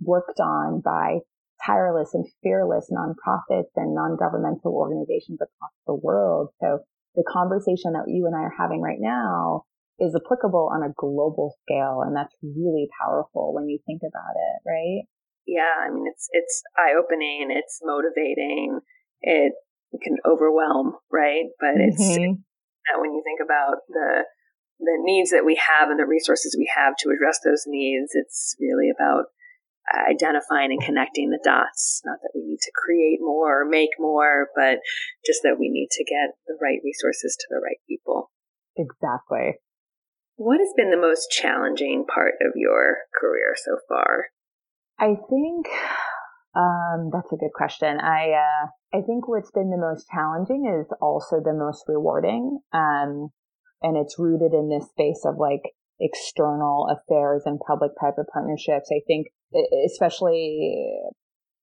worked 0.00 0.40
on 0.40 0.80
by 0.80 1.18
tireless 1.64 2.14
and 2.14 2.26
fearless 2.42 2.90
nonprofits 2.90 3.72
and 3.76 3.94
non-governmental 3.94 4.72
organizations 4.72 5.38
across 5.40 5.72
the 5.86 5.94
world. 5.94 6.48
So 6.60 6.80
the 7.14 7.24
conversation 7.30 7.92
that 7.92 8.04
you 8.08 8.26
and 8.26 8.34
I 8.34 8.40
are 8.40 8.54
having 8.58 8.80
right 8.80 8.98
now 9.00 9.64
is 9.98 10.14
applicable 10.14 10.70
on 10.72 10.82
a 10.82 10.92
global 10.96 11.54
scale. 11.62 12.02
And 12.04 12.16
that's 12.16 12.34
really 12.42 12.88
powerful 13.00 13.54
when 13.54 13.68
you 13.68 13.78
think 13.86 14.02
about 14.02 14.34
it, 14.34 14.68
right? 14.68 15.06
Yeah. 15.46 15.86
I 15.86 15.90
mean, 15.92 16.04
it's, 16.06 16.28
it's 16.32 16.62
eye 16.76 16.94
opening. 16.98 17.48
It's 17.50 17.80
motivating. 17.82 18.80
It 19.20 19.52
can 20.02 20.16
overwhelm, 20.26 20.94
right? 21.12 21.46
But 21.60 21.78
it's 21.78 22.02
mm-hmm. 22.02 22.40
when 23.00 23.12
you 23.14 23.22
think 23.22 23.40
about 23.44 23.86
the, 23.88 24.24
the 24.80 24.98
needs 25.02 25.30
that 25.30 25.46
we 25.46 25.54
have 25.54 25.90
and 25.90 25.98
the 25.98 26.06
resources 26.06 26.56
we 26.58 26.70
have 26.74 26.94
to 27.00 27.10
address 27.10 27.38
those 27.44 27.62
needs, 27.66 28.10
it's 28.14 28.56
really 28.58 28.90
about 28.90 29.26
identifying 29.92 30.72
and 30.72 30.82
connecting 30.82 31.30
the 31.30 31.40
dots. 31.44 32.00
Not 32.04 32.18
that 32.22 32.32
we 32.34 32.42
need 32.42 32.60
to 32.62 32.72
create 32.74 33.18
more 33.20 33.62
or 33.62 33.68
make 33.68 33.90
more, 33.98 34.48
but 34.56 34.78
just 35.26 35.42
that 35.42 35.56
we 35.60 35.68
need 35.68 35.88
to 35.92 36.04
get 36.04 36.34
the 36.46 36.56
right 36.60 36.80
resources 36.82 37.36
to 37.38 37.46
the 37.50 37.60
right 37.62 37.78
people. 37.88 38.32
Exactly. 38.76 39.60
What 40.36 40.58
has 40.58 40.72
been 40.76 40.90
the 40.90 40.96
most 40.96 41.30
challenging 41.30 42.04
part 42.12 42.34
of 42.40 42.52
your 42.56 42.98
career 43.20 43.54
so 43.56 43.78
far? 43.88 44.26
I 44.98 45.14
think 45.30 45.66
um, 46.56 47.10
that's 47.12 47.32
a 47.32 47.36
good 47.36 47.52
question. 47.54 47.98
I 48.00 48.30
uh, 48.30 48.66
I 48.98 49.02
think 49.02 49.28
what's 49.28 49.50
been 49.50 49.70
the 49.70 49.78
most 49.78 50.06
challenging 50.12 50.66
is 50.66 50.86
also 51.00 51.40
the 51.42 51.54
most 51.54 51.84
rewarding, 51.86 52.58
um, 52.72 53.30
and 53.82 53.96
it's 53.96 54.18
rooted 54.18 54.54
in 54.54 54.68
this 54.68 54.88
space 54.90 55.22
of 55.24 55.36
like 55.38 55.62
external 56.00 56.88
affairs 56.90 57.42
and 57.46 57.60
public-private 57.66 58.26
partnerships. 58.32 58.90
I 58.90 59.00
think, 59.06 59.28
especially 59.86 60.98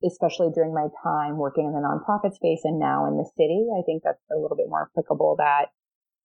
especially 0.04 0.50
during 0.56 0.74
my 0.74 0.88
time 1.04 1.38
working 1.38 1.66
in 1.66 1.74
the 1.74 1.84
nonprofit 1.84 2.34
space 2.34 2.62
and 2.64 2.80
now 2.80 3.06
in 3.06 3.18
the 3.18 3.30
city, 3.38 3.68
I 3.78 3.84
think 3.86 4.04
that's 4.04 4.24
a 4.32 4.40
little 4.40 4.58
bit 4.58 4.68
more 4.68 4.90
applicable. 4.90 5.36
That 5.38 5.68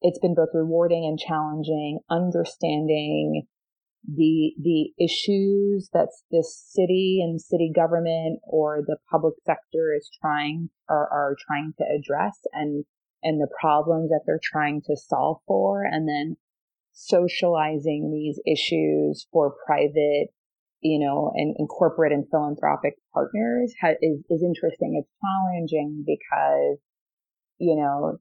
it's 0.06 0.20
been 0.20 0.36
both 0.36 0.50
rewarding 0.54 1.04
and 1.04 1.18
challenging 1.18 1.98
understanding 2.08 3.42
the 4.06 4.52
the 4.62 4.92
issues 5.04 5.90
that 5.92 6.08
this 6.30 6.62
city 6.68 7.18
and 7.20 7.40
city 7.40 7.72
government 7.74 8.38
or 8.44 8.82
the 8.86 8.98
public 9.10 9.34
sector 9.44 9.92
is 9.96 10.08
trying 10.20 10.70
are, 10.88 11.08
are 11.10 11.36
trying 11.46 11.72
to 11.78 11.84
address 11.84 12.38
and 12.52 12.84
and 13.24 13.40
the 13.40 13.48
problems 13.60 14.10
that 14.10 14.20
they're 14.24 14.40
trying 14.40 14.80
to 14.86 14.96
solve 14.96 15.38
for. 15.46 15.82
And 15.82 16.08
then 16.08 16.36
socializing 16.92 18.12
these 18.12 18.40
issues 18.46 19.26
for 19.32 19.54
private 19.66 20.28
you 20.80 21.04
know 21.04 21.32
and, 21.34 21.56
and 21.58 21.68
corporate 21.68 22.12
and 22.12 22.24
philanthropic 22.30 22.94
partners 23.12 23.74
ha- 23.80 23.98
is, 24.00 24.20
is 24.30 24.42
interesting. 24.44 25.02
It's 25.02 25.10
challenging 25.20 26.04
because 26.06 26.78
you 27.58 27.74
know 27.74 28.18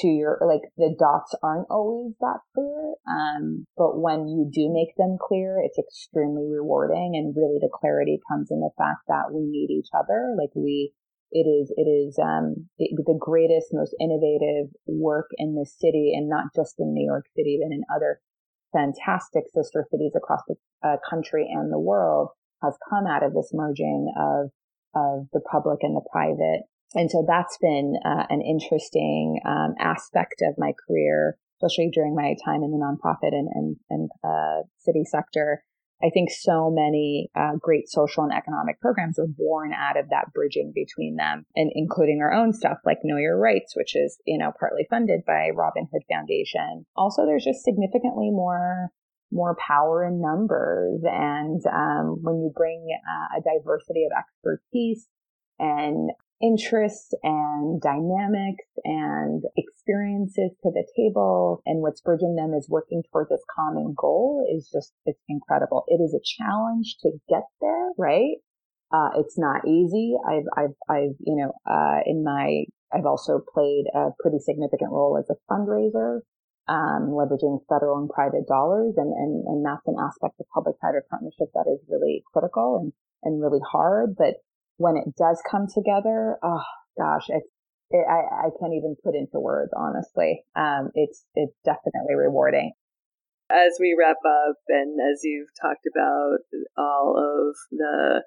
to 0.00 0.08
your, 0.08 0.38
like 0.42 0.62
the 0.76 0.94
dots 0.98 1.34
aren't 1.42 1.70
always 1.70 2.14
that 2.20 2.40
clear. 2.54 2.94
Um, 3.06 3.66
but 3.76 4.00
when 4.00 4.26
you 4.28 4.50
do 4.50 4.72
make 4.72 4.96
them 4.96 5.16
clear, 5.20 5.60
it's 5.62 5.78
extremely 5.78 6.48
rewarding. 6.50 7.12
And 7.14 7.34
really 7.36 7.58
the 7.60 7.72
clarity 7.72 8.20
comes 8.28 8.48
in 8.50 8.60
the 8.60 8.74
fact 8.78 9.06
that 9.08 9.30
we 9.32 9.42
need 9.46 9.70
each 9.70 9.90
other. 9.94 10.34
Like 10.38 10.50
we, 10.54 10.92
it 11.30 11.46
is, 11.46 11.72
it 11.76 11.86
is, 11.86 12.18
um, 12.18 12.68
the, 12.78 12.90
the 12.96 13.18
greatest, 13.18 13.68
most 13.72 13.94
innovative 14.00 14.74
work 14.86 15.30
in 15.38 15.54
the 15.54 15.66
city 15.66 16.12
and 16.14 16.28
not 16.28 16.54
just 16.54 16.74
in 16.78 16.94
New 16.94 17.06
York 17.06 17.26
City, 17.36 17.58
but 17.62 17.72
in 17.72 17.82
other 17.94 18.20
fantastic 18.72 19.44
sister 19.54 19.86
cities 19.90 20.12
across 20.16 20.42
the 20.48 20.56
uh, 20.82 20.96
country 21.08 21.46
and 21.50 21.72
the 21.72 21.78
world 21.78 22.30
has 22.62 22.74
come 22.90 23.06
out 23.06 23.22
of 23.22 23.34
this 23.34 23.50
merging 23.52 24.10
of, 24.18 24.50
of 24.94 25.26
the 25.32 25.40
public 25.40 25.78
and 25.82 25.94
the 25.94 26.04
private 26.10 26.66
and 26.94 27.10
so 27.10 27.24
that's 27.26 27.58
been 27.58 27.94
uh, 28.04 28.24
an 28.30 28.40
interesting 28.40 29.40
um, 29.44 29.74
aspect 29.78 30.42
of 30.42 30.54
my 30.58 30.72
career, 30.86 31.36
especially 31.58 31.90
during 31.92 32.14
my 32.14 32.34
time 32.44 32.62
in 32.62 32.70
the 32.70 32.78
nonprofit 32.78 33.32
and, 33.32 33.48
and, 33.52 33.76
and 33.90 34.10
uh, 34.22 34.62
city 34.78 35.04
sector. 35.04 35.64
I 36.02 36.10
think 36.12 36.30
so 36.30 36.70
many 36.70 37.30
uh, 37.34 37.52
great 37.58 37.88
social 37.88 38.24
and 38.24 38.32
economic 38.32 38.80
programs 38.80 39.18
are 39.18 39.26
born 39.26 39.72
out 39.72 39.98
of 39.98 40.10
that 40.10 40.32
bridging 40.34 40.72
between 40.74 41.16
them, 41.16 41.46
and 41.56 41.70
including 41.74 42.20
our 42.20 42.32
own 42.32 42.52
stuff 42.52 42.78
like 42.84 42.98
Know 43.04 43.16
Your 43.16 43.38
Rights, 43.38 43.74
which 43.74 43.96
is 43.96 44.20
you 44.26 44.36
know 44.36 44.52
partly 44.58 44.86
funded 44.90 45.24
by 45.26 45.50
Robin 45.54 45.88
Hood 45.90 46.02
Foundation. 46.10 46.84
Also, 46.96 47.24
there's 47.24 47.44
just 47.44 47.64
significantly 47.64 48.30
more 48.30 48.90
more 49.32 49.56
power 49.66 50.04
in 50.04 50.20
numbers, 50.20 51.00
and 51.04 51.62
um, 51.72 52.18
when 52.22 52.36
you 52.42 52.52
bring 52.54 52.86
uh, 52.90 53.38
a 53.38 53.42
diversity 53.42 54.04
of 54.04 54.12
expertise 54.18 55.08
and 55.58 56.10
interests 56.42 57.14
and 57.22 57.80
dynamics 57.80 58.66
and 58.84 59.44
experiences 59.56 60.50
to 60.62 60.70
the 60.70 60.84
table 60.96 61.62
and 61.64 61.80
what's 61.80 62.00
bridging 62.00 62.34
them 62.34 62.52
is 62.52 62.68
working 62.68 63.02
towards 63.10 63.30
this 63.30 63.44
common 63.56 63.94
goal 63.96 64.44
is 64.54 64.68
just, 64.72 64.92
it's 65.06 65.22
incredible. 65.28 65.84
It 65.86 66.02
is 66.02 66.12
a 66.12 66.20
challenge 66.20 66.96
to 67.02 67.12
get 67.28 67.44
there, 67.60 67.90
right? 67.96 68.36
Uh, 68.92 69.10
it's 69.16 69.38
not 69.38 69.66
easy. 69.66 70.14
I've, 70.28 70.44
I've, 70.56 70.76
I've, 70.88 71.16
you 71.20 71.36
know, 71.36 71.52
uh, 71.66 72.00
in 72.04 72.22
my, 72.22 72.64
I've 72.92 73.06
also 73.06 73.40
played 73.52 73.86
a 73.94 74.10
pretty 74.20 74.38
significant 74.38 74.90
role 74.90 75.18
as 75.18 75.30
a 75.30 75.38
fundraiser, 75.50 76.20
um, 76.68 77.10
leveraging 77.10 77.58
federal 77.68 77.98
and 77.98 78.08
private 78.10 78.46
dollars. 78.46 78.94
And, 78.96 79.12
and, 79.12 79.44
and 79.46 79.64
that's 79.64 79.86
an 79.86 79.96
aspect 79.98 80.38
of 80.40 80.46
public-private 80.52 81.08
partnership 81.08 81.48
that 81.54 81.66
is 81.72 81.80
really 81.88 82.22
critical 82.32 82.78
and, 82.82 82.92
and 83.22 83.42
really 83.42 83.62
hard. 83.66 84.14
But 84.16 84.34
when 84.76 84.96
it 84.96 85.14
does 85.16 85.42
come 85.48 85.66
together, 85.72 86.36
oh 86.42 86.64
gosh, 86.98 87.26
it's, 87.28 87.48
it, 87.90 88.06
I, 88.08 88.46
I 88.46 88.48
can't 88.60 88.74
even 88.74 88.96
put 89.04 89.14
into 89.14 89.38
words, 89.38 89.70
honestly. 89.76 90.44
Um, 90.56 90.90
it's, 90.94 91.24
it's 91.34 91.56
definitely 91.64 92.14
rewarding. 92.16 92.72
As 93.50 93.76
we 93.78 93.94
wrap 93.98 94.16
up 94.24 94.56
and 94.68 94.98
as 95.00 95.20
you've 95.22 95.52
talked 95.60 95.86
about 95.86 96.38
all 96.78 97.14
of 97.18 97.54
the, 97.70 98.22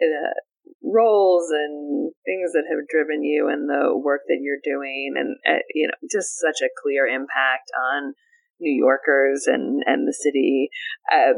the 0.00 0.34
roles 0.82 1.50
and 1.50 2.12
things 2.24 2.52
that 2.52 2.64
have 2.68 2.88
driven 2.88 3.22
you 3.22 3.48
and 3.48 3.68
the 3.68 3.96
work 3.96 4.22
that 4.26 4.40
you're 4.40 4.62
doing 4.64 5.14
and, 5.16 5.36
uh, 5.46 5.60
you 5.74 5.86
know, 5.86 6.08
just 6.10 6.38
such 6.38 6.60
a 6.62 6.72
clear 6.82 7.06
impact 7.06 7.70
on 7.92 8.14
New 8.58 8.72
Yorkers 8.72 9.46
and, 9.46 9.82
and 9.86 10.08
the 10.08 10.14
city. 10.14 10.70
Uh, 11.12 11.34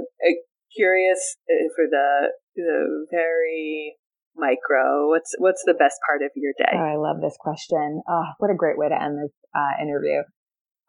curious 0.75 1.37
uh, 1.51 1.69
for 1.75 1.85
the, 1.91 2.29
the 2.57 3.07
very 3.11 3.97
micro? 4.37 5.09
What's 5.09 5.35
what's 5.39 5.63
the 5.65 5.75
best 5.75 5.99
part 6.07 6.23
of 6.23 6.31
your 6.35 6.53
day? 6.59 6.75
Oh, 6.75 6.79
I 6.79 6.97
love 6.97 7.21
this 7.21 7.37
question. 7.39 8.03
Oh, 8.09 8.27
what 8.39 8.51
a 8.51 8.57
great 8.57 8.79
way 8.79 8.89
to 8.89 8.97
end 8.97 9.19
this 9.19 9.35
uh, 9.55 9.83
interview. 9.83 10.23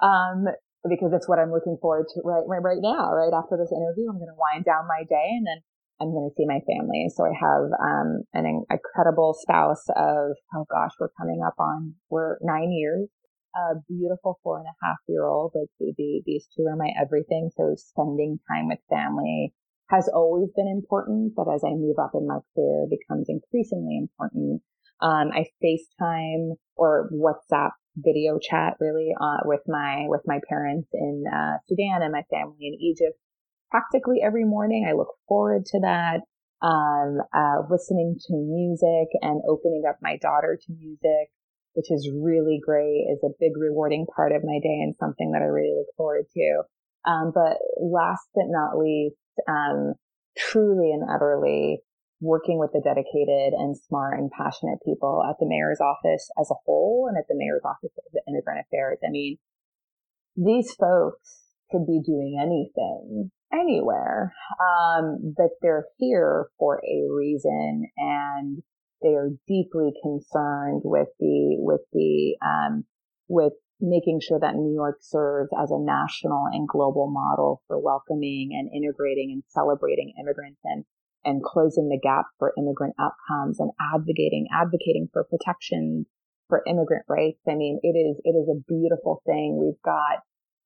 Um, 0.01 0.45
because 0.89 1.13
it's 1.13 1.29
what 1.29 1.37
I'm 1.37 1.51
looking 1.51 1.77
forward 1.81 2.07
to 2.13 2.21
right, 2.25 2.43
right, 2.47 2.63
right 2.63 2.81
now, 2.81 3.13
right 3.13 3.33
after 3.33 3.57
this 3.57 3.71
interview. 3.71 4.09
I'm 4.09 4.17
going 4.17 4.33
to 4.33 4.39
wind 4.39 4.65
down 4.65 4.89
my 4.89 5.05
day 5.05 5.29
and 5.29 5.45
then 5.45 5.61
I'm 6.01 6.09
going 6.09 6.29
to 6.29 6.33
see 6.33 6.49
my 6.49 6.57
family. 6.65 7.05
So 7.13 7.25
I 7.25 7.33
have, 7.37 7.69
um, 7.77 8.25
an 8.33 8.65
incredible 8.65 9.37
spouse 9.37 9.85
of, 9.93 10.33
oh 10.55 10.65
gosh, 10.65 10.97
we're 10.99 11.13
coming 11.19 11.41
up 11.45 11.53
on, 11.59 11.93
we're 12.09 12.37
nine 12.41 12.71
years, 12.71 13.09
a 13.53 13.77
beautiful 13.87 14.39
four 14.41 14.57
and 14.57 14.65
a 14.65 14.77
half 14.81 14.97
year 15.07 15.25
old. 15.25 15.51
Like 15.53 15.69
the, 15.79 15.93
the, 15.97 16.23
these 16.25 16.47
two 16.57 16.65
are 16.65 16.75
my 16.75 16.89
everything. 16.99 17.51
So 17.55 17.75
spending 17.77 18.39
time 18.49 18.69
with 18.69 18.79
family, 18.89 19.53
has 19.91 20.09
always 20.13 20.49
been 20.55 20.67
important, 20.67 21.33
but 21.35 21.47
as 21.53 21.63
I 21.63 21.71
move 21.71 21.97
up 21.99 22.11
in 22.15 22.25
my 22.25 22.39
career, 22.55 22.87
becomes 22.89 23.27
increasingly 23.29 23.97
important. 23.97 24.61
Um, 25.01 25.31
I 25.33 25.45
FaceTime 25.63 26.55
or 26.75 27.09
WhatsApp 27.13 27.71
video 27.97 28.39
chat 28.39 28.77
really 28.79 29.09
uh, 29.19 29.43
with 29.43 29.61
my 29.67 30.05
with 30.07 30.21
my 30.25 30.39
parents 30.47 30.87
in 30.93 31.23
uh, 31.27 31.57
Sudan 31.67 32.01
and 32.01 32.13
my 32.13 32.23
family 32.31 32.67
in 32.67 32.73
Egypt 32.79 33.17
practically 33.69 34.21
every 34.23 34.45
morning. 34.45 34.87
I 34.87 34.93
look 34.93 35.09
forward 35.27 35.65
to 35.67 35.79
that. 35.81 36.21
Um, 36.61 37.17
uh, 37.33 37.63
listening 37.71 38.17
to 38.27 38.33
music 38.35 39.09
and 39.23 39.41
opening 39.49 39.81
up 39.89 39.97
my 39.99 40.17
daughter 40.17 40.59
to 40.61 40.73
music, 40.73 41.33
which 41.73 41.89
is 41.89 42.07
really 42.13 42.61
great, 42.63 43.07
is 43.11 43.23
a 43.23 43.33
big 43.39 43.57
rewarding 43.57 44.05
part 44.15 44.31
of 44.31 44.43
my 44.43 44.59
day 44.61 44.79
and 44.83 44.93
something 44.99 45.31
that 45.31 45.41
I 45.41 45.45
really 45.45 45.73
look 45.75 45.87
forward 45.97 46.25
to. 46.35 46.61
Um, 47.05 47.31
but 47.33 47.57
last 47.79 48.27
but 48.35 48.45
not 48.47 48.77
least, 48.77 49.15
um, 49.47 49.93
truly 50.37 50.91
and 50.91 51.03
utterly 51.09 51.81
working 52.21 52.59
with 52.59 52.71
the 52.71 52.81
dedicated 52.81 53.53
and 53.53 53.75
smart 53.75 54.19
and 54.19 54.29
passionate 54.29 54.77
people 54.85 55.23
at 55.27 55.35
the 55.39 55.47
mayor's 55.47 55.81
office 55.81 56.29
as 56.39 56.49
a 56.51 56.59
whole 56.65 57.07
and 57.09 57.17
at 57.17 57.25
the 57.27 57.35
mayor's 57.35 57.63
office 57.65 57.97
of 57.97 58.11
the 58.13 58.21
immigrant 58.29 58.63
affairs. 58.67 58.99
I 59.05 59.09
mean, 59.09 59.37
these 60.35 60.71
folks 60.73 61.41
could 61.71 61.87
be 61.87 62.01
doing 62.05 62.37
anything 62.39 63.31
anywhere. 63.51 64.33
Um, 64.59 65.33
but 65.35 65.49
they're 65.61 65.85
here 65.97 66.47
for 66.59 66.77
a 66.77 67.11
reason 67.11 67.85
and 67.97 68.61
they 69.01 69.15
are 69.15 69.29
deeply 69.47 69.91
concerned 70.03 70.81
with 70.83 71.07
the, 71.19 71.55
with 71.57 71.81
the, 71.91 72.35
um, 72.45 72.85
with 73.27 73.53
making 73.81 74.19
sure 74.21 74.39
that 74.39 74.55
New 74.55 74.73
York 74.73 74.99
serves 75.01 75.49
as 75.57 75.71
a 75.71 75.79
national 75.79 76.45
and 76.51 76.67
global 76.67 77.09
model 77.09 77.61
for 77.67 77.79
welcoming 77.79 78.49
and 78.53 78.69
integrating 78.73 79.31
and 79.31 79.43
celebrating 79.49 80.13
immigrants 80.19 80.59
and, 80.63 80.85
and 81.25 81.43
closing 81.43 81.89
the 81.89 81.99
gap 82.01 82.25
for 82.39 82.53
immigrant 82.57 82.95
outcomes 82.99 83.59
and 83.59 83.71
advocating, 83.93 84.47
advocating 84.53 85.09
for 85.11 85.23
protections 85.25 86.05
for 86.47 86.63
immigrant 86.67 87.05
rights. 87.07 87.39
I 87.47 87.55
mean, 87.55 87.79
it 87.81 87.95
is, 87.97 88.19
it 88.23 88.35
is 88.37 88.47
a 88.49 88.61
beautiful 88.67 89.21
thing. 89.25 89.57
We've 89.59 89.81
got 89.83 90.19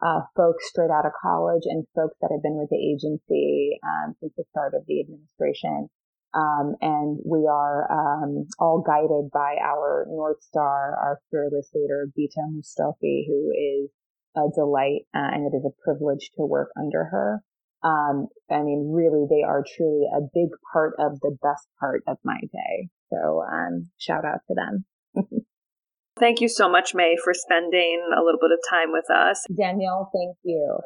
uh, 0.06 0.26
folks 0.36 0.68
straight 0.68 0.92
out 0.92 1.06
of 1.06 1.14
college 1.22 1.64
and 1.66 1.86
folks 1.96 2.18
that 2.22 2.32
have 2.32 2.44
been 2.44 2.58
with 2.58 2.70
the 2.70 2.82
agency 2.82 3.80
um, 3.84 4.16
since 4.20 4.34
the 4.36 4.44
start 4.52 4.74
of 4.74 4.84
the 4.88 5.00
administration. 5.00 5.90
Um, 6.36 6.76
and 6.82 7.20
we 7.26 7.48
are 7.50 7.90
um, 7.90 8.46
all 8.60 8.84
guided 8.86 9.32
by 9.32 9.56
our 9.64 10.06
North 10.10 10.44
Star, 10.44 10.94
our 11.02 11.20
fearless 11.32 11.70
leader, 11.74 12.08
Bitta 12.18 12.44
Mostofi, 12.52 13.24
who 13.26 13.52
is 13.52 13.90
a 14.36 14.52
delight, 14.54 15.08
uh, 15.16 15.32
and 15.32 15.46
it 15.46 15.56
is 15.56 15.66
a 15.66 15.82
privilege 15.84 16.32
to 16.36 16.46
work 16.46 16.72
under 16.78 17.06
her. 17.06 17.42
Um, 17.84 18.28
I 18.52 18.64
mean, 18.64 18.92
really, 18.94 19.26
they 19.30 19.44
are 19.44 19.64
truly 19.78 20.08
a 20.14 20.22
big 20.22 20.50
part 20.74 20.96
of 21.00 21.20
the 21.22 21.38
best 21.42 21.68
part 21.80 22.04
of 22.08 22.18
my 22.26 22.40
day. 22.52 22.90
So, 23.10 23.42
um, 23.42 23.90
shout 23.98 24.26
out 24.26 24.40
to 24.48 24.56
them. 24.56 24.86
Thank 26.20 26.42
you 26.42 26.50
so 26.50 26.70
much, 26.70 26.94
May, 26.94 27.16
for 27.24 27.34
spending 27.34 28.02
a 28.18 28.24
little 28.24 28.40
bit 28.42 28.52
of 28.52 28.60
time 28.70 28.92
with 28.92 29.10
us. 29.10 29.46
Danielle, 29.56 30.10
thank 30.14 30.38
you. 30.44 30.80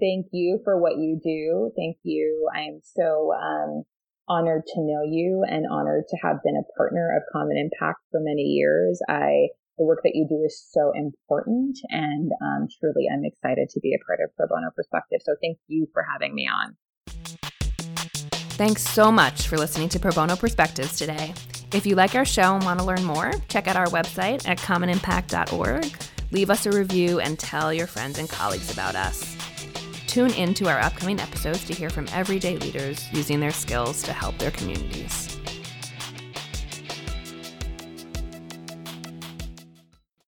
Thank 0.00 0.26
you 0.32 0.60
for 0.64 0.80
what 0.80 0.96
you 0.96 1.20
do. 1.22 1.70
Thank 1.76 1.98
you. 2.02 2.48
I 2.52 2.62
am 2.62 2.80
so 2.82 3.32
um, 3.32 3.84
honored 4.28 4.62
to 4.66 4.80
know 4.80 5.02
you 5.04 5.44
and 5.48 5.66
honored 5.70 6.04
to 6.08 6.16
have 6.22 6.42
been 6.42 6.56
a 6.56 6.76
partner 6.76 7.16
of 7.16 7.22
Common 7.32 7.56
Impact 7.56 8.00
for 8.10 8.20
many 8.20 8.42
years. 8.42 9.00
I 9.08 9.48
the 9.78 9.84
work 9.84 10.00
that 10.04 10.12
you 10.14 10.26
do 10.26 10.42
is 10.42 10.58
so 10.72 10.92
important, 10.94 11.78
and 11.90 12.32
um, 12.40 12.66
truly, 12.80 13.06
I'm 13.12 13.24
excited 13.24 13.68
to 13.70 13.80
be 13.80 13.94
a 13.94 14.04
part 14.06 14.20
of 14.24 14.34
Pro 14.34 14.46
Bono 14.46 14.70
Perspective. 14.74 15.20
So, 15.22 15.34
thank 15.42 15.58
you 15.68 15.86
for 15.92 16.02
having 16.10 16.34
me 16.34 16.48
on. 16.48 16.76
Thanks 18.56 18.82
so 18.82 19.12
much 19.12 19.48
for 19.48 19.58
listening 19.58 19.90
to 19.90 20.00
Pro 20.00 20.12
Bono 20.12 20.34
Perspectives 20.34 20.96
today. 20.96 21.34
If 21.74 21.84
you 21.84 21.94
like 21.94 22.14
our 22.14 22.24
show 22.24 22.54
and 22.54 22.64
want 22.64 22.80
to 22.80 22.86
learn 22.86 23.04
more, 23.04 23.32
check 23.48 23.68
out 23.68 23.76
our 23.76 23.88
website 23.88 24.48
at 24.48 24.56
commonimpact.org. 24.56 25.94
Leave 26.30 26.48
us 26.48 26.64
a 26.64 26.72
review 26.72 27.20
and 27.20 27.38
tell 27.38 27.72
your 27.72 27.86
friends 27.86 28.18
and 28.18 28.30
colleagues 28.30 28.72
about 28.72 28.94
us. 28.94 29.36
Tune 30.16 30.32
in 30.32 30.54
to 30.54 30.66
our 30.70 30.80
upcoming 30.80 31.20
episodes 31.20 31.66
to 31.66 31.74
hear 31.74 31.90
from 31.90 32.06
everyday 32.10 32.56
leaders 32.56 33.06
using 33.12 33.38
their 33.38 33.50
skills 33.50 34.02
to 34.04 34.14
help 34.14 34.38
their 34.38 34.50
communities. 34.50 35.35